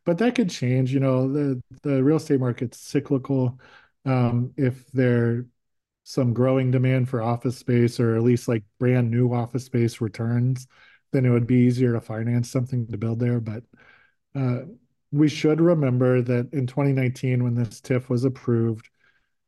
but 0.07 0.19
that 0.19 0.35
could 0.35 0.49
change. 0.51 0.95
You 0.95 1.01
know, 1.01 1.31
the 1.31 1.63
the 1.83 2.03
real 2.03 2.17
estate 2.17 2.41
market's 2.41 2.79
cyclical. 2.81 3.61
Um, 4.07 4.55
if 4.57 4.91
there 4.93 5.47
some 6.05 6.33
growing 6.33 6.71
demand 6.71 7.09
for 7.09 7.21
office 7.21 7.59
space 7.59 7.99
or 8.01 8.17
at 8.17 8.23
least 8.23 8.49
like 8.49 8.63
brand 8.79 9.11
new 9.11 9.35
office 9.35 9.65
space 9.65 10.01
returns, 10.01 10.69
then 11.13 11.27
it 11.27 11.31
would 11.31 11.47
be 11.49 11.57
easier 11.57 11.93
to 11.93 12.01
finance 12.01 12.49
something 12.51 12.87
to 12.87 12.97
build 12.99 13.19
there. 13.19 13.41
But 13.41 13.65
uh, 14.37 14.61
we 15.13 15.29
should 15.29 15.61
remember 15.61 16.23
that 16.23 16.53
in 16.53 16.67
2019, 16.67 17.43
when 17.43 17.55
this 17.55 17.81
TIF 17.81 18.09
was 18.09 18.25
approved 18.25 18.89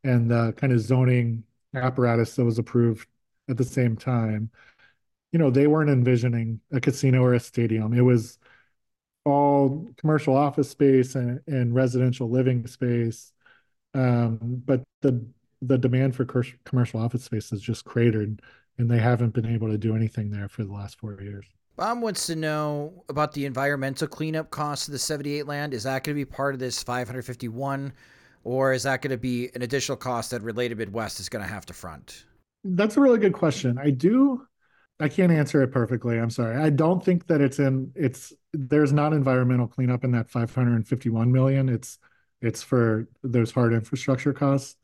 and 0.03 0.29
the 0.29 0.53
kind 0.57 0.73
of 0.73 0.81
zoning 0.81 1.43
apparatus 1.75 2.35
that 2.35 2.45
was 2.45 2.59
approved 2.59 3.07
at 3.49 3.57
the 3.57 3.63
same 3.63 3.95
time, 3.95 4.51
you 5.31 5.39
know, 5.39 5.51
they 5.51 5.67
weren't 5.67 5.89
envisioning 5.89 6.59
a 6.71 6.81
casino 6.81 7.23
or 7.23 7.35
a 7.35 7.39
stadium. 7.39 7.93
It 7.93 8.01
was 8.01 8.38
all 9.25 9.87
commercial 9.97 10.35
office 10.35 10.69
space 10.69 11.15
and, 11.15 11.41
and 11.47 11.75
residential 11.75 12.29
living 12.29 12.65
space. 12.67 13.31
Um, 13.93 14.61
but 14.65 14.83
the 15.01 15.25
the 15.61 15.77
demand 15.77 16.15
for 16.15 16.25
commercial 16.63 17.01
office 17.01 17.23
space 17.23 17.49
has 17.49 17.61
just 17.61 17.83
cratered, 17.83 18.41
and 18.77 18.89
they 18.89 18.99
haven't 18.99 19.33
been 19.33 19.45
able 19.45 19.67
to 19.67 19.77
do 19.77 19.95
anything 19.95 20.29
there 20.29 20.47
for 20.47 20.63
the 20.63 20.71
last 20.71 20.97
four 20.99 21.19
years. 21.21 21.45
Bob 21.75 22.01
wants 22.01 22.27
to 22.27 22.35
know 22.35 23.03
about 23.09 23.33
the 23.33 23.45
environmental 23.45 24.07
cleanup 24.07 24.51
costs 24.51 24.87
of 24.87 24.91
the 24.91 24.99
78 24.99 25.47
land. 25.47 25.73
Is 25.73 25.83
that 25.83 26.03
going 26.03 26.15
to 26.15 26.19
be 26.19 26.25
part 26.25 26.53
of 26.53 26.59
this 26.59 26.81
551, 26.83 27.93
or 28.43 28.73
is 28.73 28.83
that 28.83 29.01
going 29.01 29.11
to 29.11 29.17
be 29.17 29.49
an 29.55 29.61
additional 29.61 29.97
cost 29.97 30.31
that 30.31 30.41
Related 30.41 30.77
Midwest 30.77 31.19
is 31.19 31.29
going 31.29 31.43
to 31.43 31.49
have 31.49 31.65
to 31.67 31.73
front? 31.73 32.25
That's 32.63 32.97
a 32.97 33.01
really 33.01 33.19
good 33.19 33.33
question. 33.33 33.77
I 33.77 33.91
do 33.91 34.45
I 34.99 35.07
can't 35.07 35.31
answer 35.31 35.61
it 35.61 35.71
perfectly. 35.71 36.19
I'm 36.19 36.29
sorry. 36.29 36.57
I 36.57 36.69
don't 36.69 37.03
think 37.03 37.27
that 37.27 37.39
it's 37.41 37.59
in 37.59 37.91
it's 37.95 38.33
there's 38.53 38.91
not 38.91 39.13
environmental 39.13 39.67
cleanup 39.67 40.03
in 40.03 40.11
that 40.11 40.29
551 40.29 41.31
million. 41.31 41.69
It's 41.69 41.97
it's 42.41 42.63
for 42.63 43.07
those 43.23 43.51
hard 43.51 43.73
infrastructure 43.73 44.33
costs. 44.33 44.75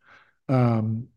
Um, 0.50 1.10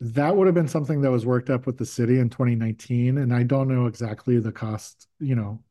that 0.00 0.36
would 0.36 0.46
have 0.46 0.54
been 0.54 0.68
something 0.68 1.00
that 1.00 1.10
was 1.10 1.24
worked 1.24 1.48
up 1.50 1.66
with 1.66 1.78
the 1.78 1.86
city 1.86 2.18
in 2.18 2.28
2019, 2.28 3.18
and 3.18 3.32
I 3.34 3.42
don't 3.42 3.68
know 3.68 3.86
exactly 3.86 4.38
the 4.38 4.52
cost. 4.52 5.08
You 5.20 5.36
know, 5.36 5.62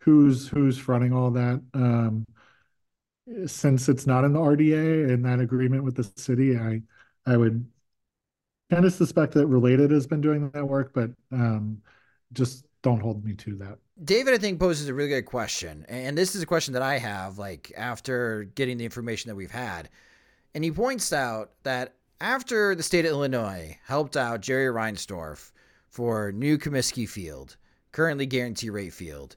who's 0.00 0.48
who's 0.48 0.78
fronting 0.78 1.12
all 1.12 1.30
that. 1.32 1.62
Um, 1.74 2.26
since 3.46 3.88
it's 3.88 4.06
not 4.06 4.24
in 4.24 4.32
the 4.32 4.40
RDA 4.40 5.12
and 5.12 5.24
that 5.24 5.40
agreement 5.40 5.84
with 5.84 5.96
the 5.96 6.04
city, 6.16 6.56
I 6.56 6.82
I 7.26 7.36
would 7.36 7.66
kind 8.70 8.84
of 8.84 8.92
suspect 8.92 9.34
that 9.34 9.46
related 9.46 9.90
has 9.90 10.06
been 10.06 10.20
doing 10.20 10.50
that 10.50 10.64
work, 10.64 10.92
but 10.92 11.10
um, 11.32 11.80
just 12.32 12.64
don't 12.82 13.00
hold 13.00 13.24
me 13.24 13.34
to 13.34 13.56
that. 13.56 13.78
David, 14.04 14.34
I 14.34 14.38
think 14.38 14.60
poses 14.60 14.88
a 14.88 14.94
really 14.94 15.08
good 15.08 15.26
question, 15.26 15.84
and 15.88 16.16
this 16.16 16.34
is 16.34 16.42
a 16.42 16.46
question 16.46 16.74
that 16.74 16.82
I 16.82 16.98
have, 16.98 17.38
like 17.38 17.72
after 17.76 18.44
getting 18.54 18.78
the 18.78 18.84
information 18.84 19.28
that 19.28 19.34
we've 19.34 19.50
had, 19.50 19.88
and 20.54 20.62
he 20.62 20.70
points 20.70 21.12
out 21.12 21.50
that 21.64 21.94
after 22.20 22.74
the 22.74 22.82
state 22.82 23.04
of 23.04 23.10
Illinois 23.10 23.78
helped 23.84 24.16
out 24.16 24.40
Jerry 24.40 24.72
Reinsdorf 24.72 25.52
for 25.88 26.32
new 26.32 26.58
Comiskey 26.58 27.08
Field, 27.08 27.56
currently 27.92 28.26
guarantee 28.26 28.70
rate 28.70 28.92
field, 28.92 29.36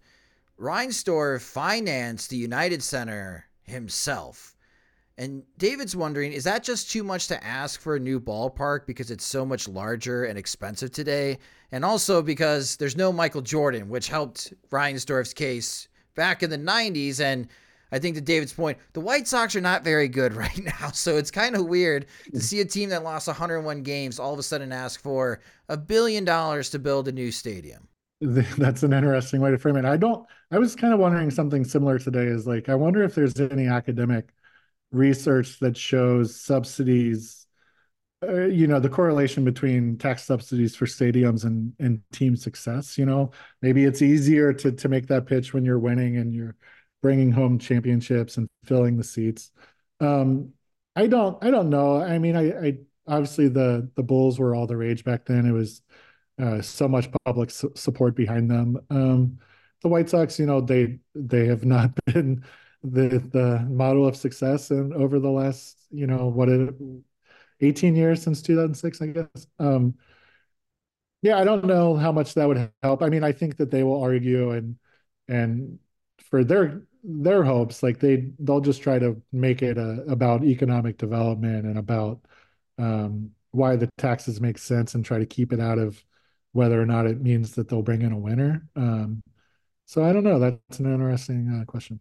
Reinsdorf 0.59 1.41
financed 1.41 2.29
the 2.29 2.37
United 2.37 2.83
Center 2.83 3.45
himself 3.63 4.55
and 5.21 5.43
David's 5.59 5.95
wondering, 5.95 6.33
is 6.33 6.45
that 6.45 6.63
just 6.63 6.89
too 6.89 7.03
much 7.03 7.27
to 7.27 7.43
ask 7.43 7.79
for 7.79 7.95
a 7.95 7.99
new 7.99 8.19
ballpark 8.19 8.87
because 8.87 9.11
it's 9.11 9.23
so 9.23 9.45
much 9.45 9.67
larger 9.67 10.23
and 10.23 10.35
expensive 10.35 10.91
today? 10.91 11.37
And 11.71 11.85
also 11.85 12.23
because 12.23 12.75
there's 12.77 12.97
no 12.97 13.13
Michael 13.13 13.43
Jordan, 13.43 13.87
which 13.87 14.07
helped 14.07 14.51
Reinsdorf's 14.71 15.35
case 15.35 15.89
back 16.15 16.41
in 16.41 16.49
the 16.49 16.57
90s. 16.57 17.19
And 17.19 17.47
I 17.91 17.99
think 17.99 18.15
to 18.15 18.21
David's 18.21 18.53
point, 18.53 18.79
the 18.93 18.99
White 18.99 19.27
Sox 19.27 19.55
are 19.55 19.61
not 19.61 19.83
very 19.83 20.07
good 20.07 20.33
right 20.35 20.59
now. 20.63 20.89
So 20.89 21.17
it's 21.17 21.29
kind 21.29 21.55
of 21.55 21.67
weird 21.67 22.07
to 22.25 22.39
mm. 22.39 22.41
see 22.41 22.59
a 22.61 22.65
team 22.65 22.89
that 22.89 23.03
lost 23.03 23.27
101 23.27 23.83
games 23.83 24.17
all 24.17 24.33
of 24.33 24.39
a 24.39 24.43
sudden 24.43 24.71
ask 24.71 24.99
for 24.99 25.39
a 25.69 25.77
billion 25.77 26.25
dollars 26.25 26.71
to 26.71 26.79
build 26.79 27.07
a 27.07 27.11
new 27.11 27.31
stadium. 27.31 27.87
That's 28.21 28.81
an 28.81 28.91
interesting 28.91 29.39
way 29.39 29.51
to 29.51 29.59
frame 29.59 29.77
it. 29.77 29.85
I 29.85 29.97
don't, 29.97 30.25
I 30.49 30.57
was 30.57 30.75
kind 30.75 30.95
of 30.95 30.99
wondering 30.99 31.29
something 31.29 31.63
similar 31.63 31.99
today 31.99 32.25
is 32.25 32.47
like, 32.47 32.69
I 32.69 32.75
wonder 32.75 33.03
if 33.03 33.13
there's 33.13 33.39
any 33.39 33.67
academic 33.67 34.33
research 34.91 35.59
that 35.59 35.77
shows 35.77 36.35
subsidies 36.35 37.47
uh, 38.27 38.45
you 38.45 38.67
know 38.67 38.79
the 38.79 38.89
correlation 38.89 39.43
between 39.43 39.97
tax 39.97 40.23
subsidies 40.23 40.75
for 40.75 40.85
stadiums 40.85 41.43
and 41.43 41.73
and 41.79 42.01
team 42.11 42.35
success 42.35 42.97
you 42.97 43.05
know? 43.05 43.31
Maybe 43.61 43.83
it's 43.85 44.01
easier 44.01 44.53
to 44.53 44.71
to 44.71 44.89
make 44.89 45.07
that 45.07 45.25
pitch 45.25 45.53
when 45.53 45.65
you're 45.65 45.79
winning 45.79 46.17
and 46.17 46.33
you're 46.33 46.55
bringing 47.01 47.31
home 47.31 47.57
championships 47.57 48.37
and 48.37 48.47
filling 48.65 48.97
the 48.97 49.03
seats. 49.03 49.51
Um 49.99 50.53
i 50.95 51.07
don't 51.07 51.43
i 51.43 51.49
don't 51.51 51.69
know. 51.69 51.97
I 52.01 52.19
mean 52.19 52.35
i 52.35 52.51
i 52.67 52.77
obviously 53.07 53.47
the 53.47 53.89
the 53.95 54.03
bulls 54.03 54.39
were 54.39 54.53
all 54.55 54.67
the 54.67 54.77
rage 54.77 55.03
back 55.03 55.25
then. 55.25 55.45
It 55.45 55.51
was 55.51 55.81
uh, 56.41 56.61
so 56.61 56.87
much 56.87 57.09
public 57.25 57.51
su- 57.51 57.73
support 57.75 58.15
behind 58.15 58.49
them. 58.51 58.77
Um 58.89 59.39
the 59.81 59.89
white 59.89 60.09
sox 60.09 60.39
you 60.39 60.45
know 60.45 60.61
they 60.61 60.99
they 61.15 61.47
have 61.47 61.65
not 61.65 61.91
been 62.05 62.43
the 62.83 63.19
the 63.31 63.59
model 63.69 64.07
of 64.07 64.15
success 64.15 64.71
and 64.71 64.93
over 64.93 65.19
the 65.19 65.29
last 65.29 65.77
you 65.91 66.07
know 66.07 66.27
what 66.27 66.49
it 66.49 66.73
18 67.61 67.95
years 67.95 68.21
since 68.23 68.41
2006 68.41 69.01
i 69.01 69.07
guess? 69.07 69.47
Um 69.59 69.95
yeah 71.21 71.37
i 71.37 71.43
don't 71.43 71.65
know 71.65 71.95
how 71.95 72.11
much 72.11 72.33
that 72.33 72.47
would 72.47 72.71
help. 72.83 73.01
I 73.03 73.09
mean 73.09 73.23
i 73.23 73.31
think 73.31 73.57
that 73.57 73.71
they 73.71 73.83
will 73.83 74.01
argue 74.01 74.51
and 74.51 74.77
and 75.27 75.79
for 76.29 76.43
their 76.43 76.83
their 77.03 77.43
hopes 77.43 77.81
like 77.83 77.99
they 77.99 78.31
they'll 78.39 78.61
just 78.61 78.81
try 78.81 78.99
to 78.99 79.21
make 79.31 79.61
it 79.61 79.77
a, 79.77 80.03
about 80.07 80.43
economic 80.43 80.97
development 80.97 81.65
and 81.65 81.77
about 81.77 82.21
um 82.77 83.31
why 83.51 83.75
the 83.75 83.89
taxes 83.97 84.39
make 84.41 84.57
sense 84.57 84.95
and 84.95 85.03
try 85.05 85.19
to 85.19 85.25
keep 85.25 85.51
it 85.53 85.59
out 85.59 85.77
of 85.79 86.03
whether 86.53 86.81
or 86.81 86.85
not 86.85 87.05
it 87.07 87.21
means 87.21 87.53
that 87.55 87.69
they'll 87.69 87.81
bring 87.81 88.01
in 88.01 88.11
a 88.11 88.17
winner. 88.17 88.67
Um 88.75 89.23
so 89.85 90.03
i 90.03 90.13
don't 90.13 90.23
know. 90.23 90.39
That's 90.39 90.79
an 90.79 90.93
interesting 90.93 91.61
uh, 91.61 91.65
question 91.65 91.99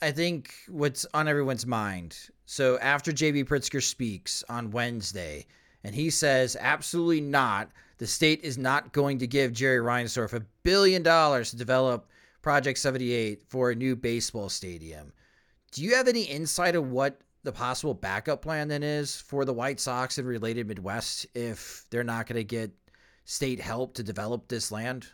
I 0.00 0.12
think 0.12 0.54
what's 0.68 1.06
on 1.12 1.26
everyone's 1.26 1.66
mind. 1.66 2.16
So 2.46 2.78
after 2.78 3.10
JB 3.10 3.44
Pritzker 3.44 3.82
speaks 3.82 4.44
on 4.48 4.70
Wednesday, 4.70 5.46
and 5.82 5.94
he 5.94 6.10
says, 6.10 6.56
absolutely 6.60 7.20
not, 7.20 7.70
the 7.98 8.06
state 8.06 8.40
is 8.44 8.56
not 8.56 8.92
going 8.92 9.18
to 9.18 9.26
give 9.26 9.52
Jerry 9.52 9.78
Reinsdorf 9.78 10.34
a 10.34 10.46
billion 10.62 11.02
dollars 11.02 11.50
to 11.50 11.56
develop 11.56 12.08
Project 12.42 12.78
78 12.78 13.42
for 13.48 13.70
a 13.70 13.74
new 13.74 13.96
baseball 13.96 14.48
stadium. 14.48 15.12
Do 15.72 15.82
you 15.82 15.96
have 15.96 16.06
any 16.06 16.22
insight 16.22 16.76
of 16.76 16.90
what 16.90 17.20
the 17.42 17.52
possible 17.52 17.94
backup 17.94 18.40
plan 18.40 18.68
then 18.68 18.84
is 18.84 19.20
for 19.20 19.44
the 19.44 19.52
White 19.52 19.80
Sox 19.80 20.18
and 20.18 20.28
related 20.28 20.68
Midwest 20.68 21.26
if 21.34 21.86
they're 21.90 22.04
not 22.04 22.26
going 22.26 22.36
to 22.36 22.44
get 22.44 22.70
state 23.24 23.60
help 23.60 23.94
to 23.94 24.04
develop 24.04 24.46
this 24.46 24.70
land? 24.70 25.08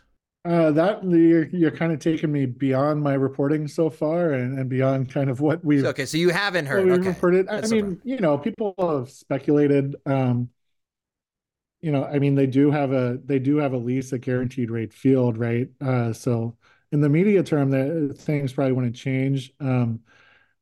Uh, 0.45 0.71
that 0.71 1.03
you're, 1.03 1.47
you're 1.47 1.71
kind 1.71 1.91
of 1.91 1.97
taking 1.97 2.31
me 2.31 2.45
beyond 2.45 3.01
my 3.01 3.15
reporting 3.15 3.67
so 3.67 3.89
far 3.89 4.33
and, 4.33 4.59
and 4.59 4.69
beyond 4.69 5.11
kind 5.11 5.29
of 5.29 5.41
what 5.41 5.65
we've 5.65 5.83
okay 5.83 6.05
so 6.05 6.17
you 6.17 6.29
haven't 6.29 6.67
heard 6.67 6.87
okay. 6.87 7.07
reported 7.09 7.49
i 7.49 7.55
That's 7.55 7.71
mean 7.71 7.99
you 8.03 8.19
know 8.19 8.37
people 8.37 8.75
have 8.77 9.09
speculated 9.09 9.95
um 10.05 10.49
you 11.85 11.91
know, 11.91 12.03
I 12.03 12.17
mean, 12.17 12.33
they 12.33 12.47
do 12.47 12.71
have 12.71 12.91
a 12.93 13.19
they 13.23 13.37
do 13.37 13.57
have 13.57 13.73
a 13.73 13.77
lease 13.77 14.11
at 14.11 14.21
guaranteed 14.21 14.71
rate 14.71 14.91
field, 14.91 15.37
right? 15.37 15.69
Uh, 15.79 16.13
so 16.13 16.57
in 16.91 16.99
the 16.99 17.09
media 17.09 17.43
term, 17.43 17.69
that 17.69 18.15
things 18.17 18.53
probably 18.53 18.71
wouldn't 18.71 18.95
change. 18.95 19.53
Um, 19.59 19.99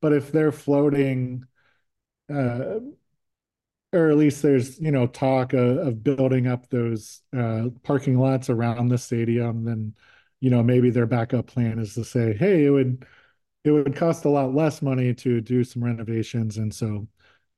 but 0.02 0.12
if 0.12 0.34
they're 0.34 0.52
floating, 0.52 1.46
uh, 2.30 2.80
or 3.94 4.10
at 4.10 4.18
least 4.18 4.42
there's 4.42 4.80
you 4.80 4.92
know 4.92 5.08
talk 5.08 5.54
of, 5.54 6.04
building 6.04 6.48
up 6.48 6.70
those 6.70 7.22
uh, 7.38 7.70
parking 7.84 8.18
lots 8.20 8.50
around 8.50 8.90
the 8.90 8.98
stadium, 8.98 9.64
then 9.66 9.96
you 10.42 10.50
know 10.50 10.64
maybe 10.64 10.90
their 10.90 11.06
backup 11.06 11.48
plan 11.48 11.80
is 11.80 11.94
to 11.96 12.04
say, 12.04 12.34
hey, 12.34 12.66
it 12.66 12.70
would 12.72 13.06
it 13.64 13.72
would 13.72 13.96
cost 13.96 14.26
a 14.26 14.30
lot 14.30 14.54
less 14.56 14.82
money 14.82 15.14
to 15.16 15.42
do 15.42 15.64
some 15.64 15.84
renovations, 15.84 16.58
and 16.58 16.74
so 16.74 17.08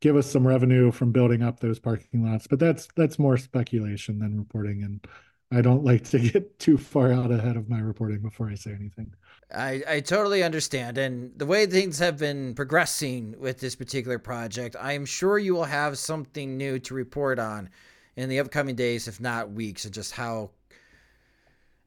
give 0.01 0.15
us 0.17 0.29
some 0.29 0.47
revenue 0.47 0.91
from 0.91 1.11
building 1.11 1.41
up 1.43 1.59
those 1.59 1.79
parking 1.79 2.23
lots. 2.29 2.47
But 2.47 2.59
that's 2.59 2.87
that's 2.95 3.19
more 3.19 3.37
speculation 3.37 4.19
than 4.19 4.37
reporting, 4.37 4.83
and 4.83 5.05
I 5.51 5.61
don't 5.61 5.83
like 5.83 6.03
to 6.09 6.19
get 6.31 6.59
too 6.59 6.77
far 6.77 7.11
out 7.11 7.31
ahead 7.31 7.57
of 7.57 7.69
my 7.69 7.79
reporting 7.79 8.21
before 8.21 8.49
I 8.49 8.55
say 8.55 8.71
anything. 8.73 9.13
I, 9.53 9.83
I 9.87 9.99
totally 9.99 10.43
understand. 10.43 10.97
And 10.97 11.31
the 11.37 11.45
way 11.45 11.65
things 11.65 11.99
have 11.99 12.17
been 12.17 12.55
progressing 12.55 13.35
with 13.39 13.59
this 13.59 13.75
particular 13.75 14.19
project, 14.19 14.75
I 14.79 14.93
am 14.93 15.05
sure 15.05 15.37
you 15.37 15.53
will 15.53 15.65
have 15.65 15.97
something 15.97 16.57
new 16.57 16.79
to 16.79 16.93
report 16.93 17.39
on 17.39 17.69
in 18.15 18.29
the 18.29 18.39
upcoming 18.39 18.75
days, 18.75 19.07
if 19.07 19.19
not 19.19 19.51
weeks, 19.51 19.85
and 19.85 19.93
just 19.93 20.13
how 20.13 20.51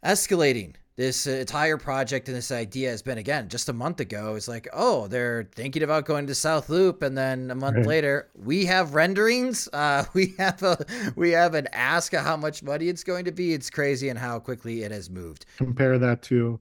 escalating 0.04 0.74
this 0.98 1.28
entire 1.28 1.76
project 1.76 2.26
and 2.28 2.36
this 2.36 2.50
idea 2.50 2.90
has 2.90 3.02
been. 3.02 3.18
Again 3.18 3.48
just 3.48 3.68
a 3.68 3.72
month 3.72 4.00
ago 4.00 4.34
it's 4.34 4.48
like 4.48 4.66
oh 4.72 5.06
they're 5.06 5.48
thinking 5.54 5.84
about 5.84 6.06
going 6.06 6.26
to 6.26 6.34
south 6.34 6.68
loop. 6.68 7.02
And 7.02 7.16
then 7.16 7.52
a 7.52 7.54
month 7.54 7.76
right. 7.76 7.86
later 7.86 8.28
we 8.34 8.66
have 8.66 8.94
renderings. 8.94 9.68
Uh, 9.72 10.04
we 10.12 10.34
have 10.38 10.62
a 10.62 10.84
we 11.14 11.30
have 11.30 11.54
an 11.54 11.68
ask 11.72 12.12
of 12.14 12.24
how 12.24 12.36
much 12.36 12.62
money 12.62 12.88
it's 12.88 13.04
going 13.04 13.24
to 13.26 13.32
be. 13.32 13.52
It's 13.52 13.70
crazy 13.70 14.08
and 14.08 14.18
how 14.18 14.40
quickly 14.40 14.82
it 14.82 14.90
has 14.90 15.08
moved. 15.08 15.46
Compare 15.56 15.98
that 15.98 16.22
to 16.22 16.60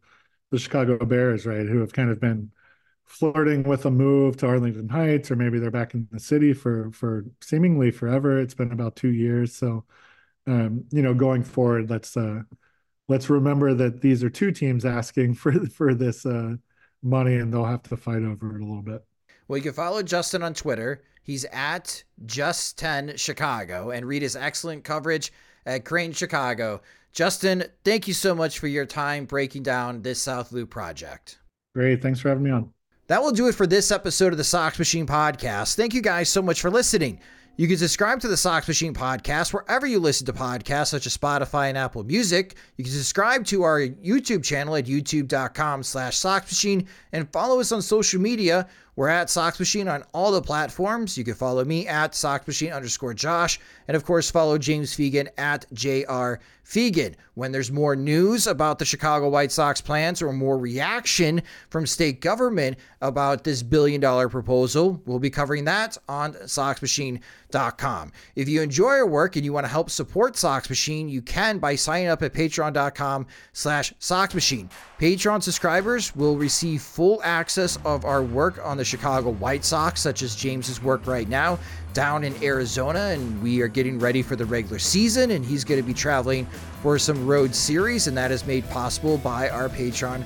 the 0.51 0.59
chicago 0.59 0.97
bears 1.05 1.45
right 1.45 1.67
who 1.67 1.79
have 1.79 1.93
kind 1.93 2.09
of 2.09 2.19
been 2.19 2.51
flirting 3.05 3.63
with 3.63 3.85
a 3.85 3.91
move 3.91 4.35
to 4.37 4.47
arlington 4.47 4.89
heights 4.89 5.31
or 5.31 5.35
maybe 5.35 5.59
they're 5.59 5.71
back 5.71 5.93
in 5.93 6.07
the 6.11 6.19
city 6.19 6.53
for 6.53 6.91
for 6.91 7.25
seemingly 7.41 7.91
forever 7.91 8.39
it's 8.39 8.53
been 8.53 8.71
about 8.71 8.95
two 8.95 9.11
years 9.11 9.55
so 9.55 9.83
um, 10.45 10.83
you 10.91 11.01
know 11.01 11.13
going 11.13 11.43
forward 11.43 11.89
let's 11.89 12.15
uh 12.17 12.41
let's 13.09 13.29
remember 13.29 13.73
that 13.73 14.01
these 14.01 14.23
are 14.23 14.29
two 14.29 14.51
teams 14.51 14.85
asking 14.85 15.33
for 15.35 15.53
for 15.67 15.93
this 15.93 16.25
uh, 16.25 16.55
money, 17.03 17.35
and 17.35 17.53
they'll 17.53 17.65
have 17.65 17.83
to 17.83 17.97
fight 17.97 18.23
over 18.23 18.55
it 18.55 18.61
a 18.61 18.65
little 18.65 18.81
bit. 18.81 19.03
Well, 19.47 19.57
you 19.57 19.63
can 19.63 19.73
follow 19.73 20.03
Justin 20.03 20.43
on 20.43 20.53
Twitter. 20.53 21.03
He's 21.23 21.45
at 21.51 22.03
Just10 22.25 23.17
Chicago 23.17 23.91
and 23.91 24.05
read 24.05 24.21
his 24.21 24.35
excellent 24.35 24.83
coverage 24.83 25.31
at 25.65 25.85
Crain 25.85 26.11
Chicago. 26.11 26.81
Justin, 27.17 27.63
thank 27.83 28.07
you 28.07 28.13
so 28.13 28.35
much 28.35 28.59
for 28.59 28.67
your 28.67 28.85
time 28.85 29.25
breaking 29.25 29.63
down 29.63 30.03
this 30.03 30.21
South 30.21 30.51
Loop 30.51 30.69
project. 30.69 31.39
Great. 31.73 31.99
Thanks 31.99 32.19
for 32.19 32.29
having 32.29 32.43
me 32.43 32.51
on. 32.51 32.71
That 33.07 33.23
will 33.23 33.31
do 33.31 33.47
it 33.47 33.55
for 33.55 33.65
this 33.65 33.89
episode 33.89 34.33
of 34.33 34.37
the 34.37 34.43
Sox 34.43 34.77
Machine 34.77 35.07
Podcast. 35.07 35.73
Thank 35.73 35.95
you 35.95 36.01
guys 36.03 36.29
so 36.29 36.43
much 36.43 36.61
for 36.61 36.69
listening. 36.69 37.19
You 37.55 37.67
can 37.67 37.77
subscribe 37.77 38.19
to 38.19 38.27
the 38.27 38.37
Sox 38.37 38.67
Machine 38.67 38.93
podcast 38.93 39.51
wherever 39.51 39.87
you 39.87 39.99
listen 39.99 40.27
to 40.27 40.33
podcasts, 40.33 40.89
such 40.89 41.07
as 41.07 41.17
Spotify 41.17 41.69
and 41.69 41.77
Apple 41.79 42.03
Music. 42.03 42.55
You 42.75 42.83
can 42.83 42.93
subscribe 42.93 43.45
to 43.45 43.63
our 43.63 43.79
YouTube 43.79 44.43
channel 44.43 44.75
at 44.75 44.85
youtube.com 44.85 45.81
slash 45.81 46.17
Sox 46.17 46.51
Machine 46.51 46.87
and 47.13 47.33
follow 47.33 47.59
us 47.59 47.71
on 47.71 47.81
social 47.81 48.21
media. 48.21 48.67
We're 48.97 49.09
at 49.09 49.29
Sox 49.29 49.59
Machine 49.59 49.87
on 49.87 50.03
all 50.11 50.31
the 50.31 50.41
platforms. 50.41 51.19
You 51.19 51.23
can 51.23 51.35
follow 51.35 51.63
me 51.63 51.87
at 51.87 52.15
Sox 52.15 52.47
Machine 52.47 52.71
underscore 52.71 53.13
Josh. 53.13 53.59
And 53.87 53.95
of 53.95 54.03
course, 54.03 54.31
follow 54.31 54.57
James 54.57 54.91
Fegan 54.91 55.29
at 55.37 55.71
JR 55.71 56.41
Fegan. 56.67 57.13
When 57.35 57.51
there's 57.51 57.71
more 57.71 57.95
news 57.95 58.47
about 58.47 58.79
the 58.79 58.85
Chicago 58.85 59.29
White 59.29 59.51
Sox 59.51 59.79
plans 59.79 60.21
or 60.21 60.33
more 60.33 60.57
reaction 60.57 61.43
from 61.69 61.85
state 61.85 62.19
government 62.19 62.77
about 62.99 63.43
this 63.43 63.61
billion 63.61 64.01
dollar 64.01 64.27
proposal, 64.27 65.01
we'll 65.05 65.19
be 65.19 65.29
covering 65.29 65.65
that 65.65 65.97
on 66.09 66.33
SoxMachine.com. 66.33 68.11
If 68.35 68.49
you 68.49 68.61
enjoy 68.61 68.89
our 68.89 69.07
work 69.07 69.35
and 69.35 69.45
you 69.45 69.53
want 69.53 69.65
to 69.65 69.71
help 69.71 69.91
support 69.91 70.35
Sox 70.35 70.67
Machine, 70.69 71.07
you 71.07 71.21
can 71.21 71.59
by 71.59 71.75
signing 71.75 72.07
up 72.07 72.23
at 72.23 72.33
patreon.com 72.33 73.27
slash 73.53 73.93
Sox 73.99 74.33
Machine. 74.33 74.69
Patreon 74.99 75.43
subscribers 75.43 76.15
will 76.15 76.35
receive 76.35 76.81
full 76.81 77.21
access 77.23 77.77
of 77.85 78.03
our 78.03 78.23
work 78.23 78.59
on 78.63 78.77
the 78.77 78.83
Chicago 78.87 79.31
White 79.31 79.65
Sox, 79.65 80.01
such 80.01 80.21
as 80.21 80.35
James's 80.35 80.81
work 80.81 81.05
right 81.05 81.27
now 81.27 81.59
down 81.93 82.23
in 82.23 82.33
Arizona, 82.43 82.99
and 82.99 83.41
we 83.41 83.61
are 83.61 83.67
getting 83.67 83.99
ready 83.99 84.21
for 84.21 84.35
the 84.35 84.45
regular 84.45 84.79
season. 84.79 85.31
And 85.31 85.45
he's 85.45 85.63
going 85.63 85.79
to 85.79 85.85
be 85.85 85.93
traveling 85.93 86.45
for 86.81 86.97
some 86.97 87.27
road 87.27 87.53
series, 87.53 88.07
and 88.07 88.17
that 88.17 88.31
is 88.31 88.45
made 88.45 88.67
possible 88.69 89.17
by 89.17 89.49
our 89.49 89.69
Patreon 89.69 90.23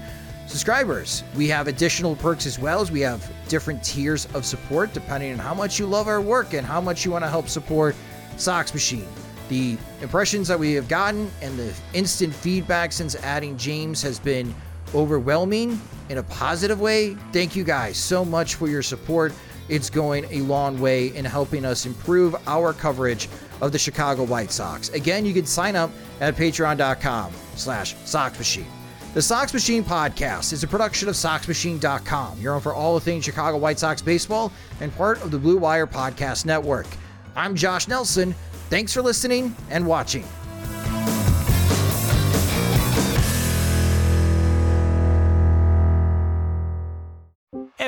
subscribers. 0.48 1.24
We 1.36 1.48
have 1.48 1.68
additional 1.68 2.16
perks 2.18 2.46
as 2.46 2.60
well 2.60 2.82
as 2.82 2.92
we 2.92 3.00
have 3.02 3.30
different 3.48 3.84
tiers 3.84 4.28
of 4.34 4.46
support 4.46 4.94
depending 4.94 5.32
on 5.32 5.40
how 5.40 5.54
much 5.54 5.80
you 5.80 5.86
love 5.86 6.08
our 6.08 6.20
work 6.20 6.54
and 6.54 6.68
how 6.68 6.82
much 6.82 7.06
you 7.06 7.12
want 7.12 7.24
to 7.24 7.30
help 7.30 7.48
support 7.48 7.96
Sox 8.38 8.74
Machine. 8.74 9.08
The 9.48 9.78
impressions 10.02 10.48
that 10.50 10.60
we 10.60 10.74
have 10.74 10.88
gotten 10.88 11.32
and 11.42 11.58
the 11.58 11.74
instant 11.94 12.34
feedback 12.34 12.92
since 12.92 13.16
adding 13.16 13.58
James 13.58 14.02
has 14.02 14.20
been 14.20 14.54
overwhelming 14.96 15.80
in 16.10 16.18
a 16.18 16.24
positive 16.24 16.80
way. 16.80 17.16
Thank 17.32 17.56
you 17.56 17.64
guys 17.64 17.98
so 17.98 18.26
much 18.26 18.56
for 18.56 18.68
your 18.68 18.84
support 18.84 19.34
it's 19.72 19.90
going 19.90 20.26
a 20.32 20.42
long 20.42 20.80
way 20.82 21.16
in 21.16 21.24
helping 21.24 21.64
us 21.64 21.86
improve 21.86 22.36
our 22.46 22.74
coverage 22.74 23.30
of 23.62 23.72
the 23.72 23.80
Chicago 23.80 24.24
White 24.24 24.52
Sox. 24.52 24.90
Again, 24.90 25.26
you 25.26 25.34
can 25.34 25.46
sign 25.46 25.78
up 25.78 25.92
at 26.20 26.36
patreon.com 26.36 27.32
slash 27.56 27.96
Sox 28.04 28.38
Machine. 28.38 28.68
The 29.14 29.22
Sox 29.22 29.54
Machine 29.54 29.84
podcast 29.84 30.52
is 30.52 30.64
a 30.64 30.68
production 30.68 31.10
of 31.10 31.16
SoxMachine.com. 31.16 32.40
You're 32.40 32.56
on 32.56 32.62
for 32.62 32.74
all 32.74 32.96
the 32.96 33.02
things 33.02 33.24
Chicago 33.26 33.58
White 33.58 33.80
Sox 33.80 34.02
baseball 34.02 34.52
and 34.80 34.94
part 34.96 35.22
of 35.22 35.32
the 35.32 35.40
Blue 35.40 35.58
Wire 35.58 35.88
Podcast 35.88 36.46
Network. 36.46 36.88
I'm 37.36 37.56
Josh 37.56 37.88
Nelson. 37.88 38.34
Thanks 38.70 38.94
for 38.94 39.02
listening 39.02 39.56
and 39.70 39.86
watching. 39.86 40.26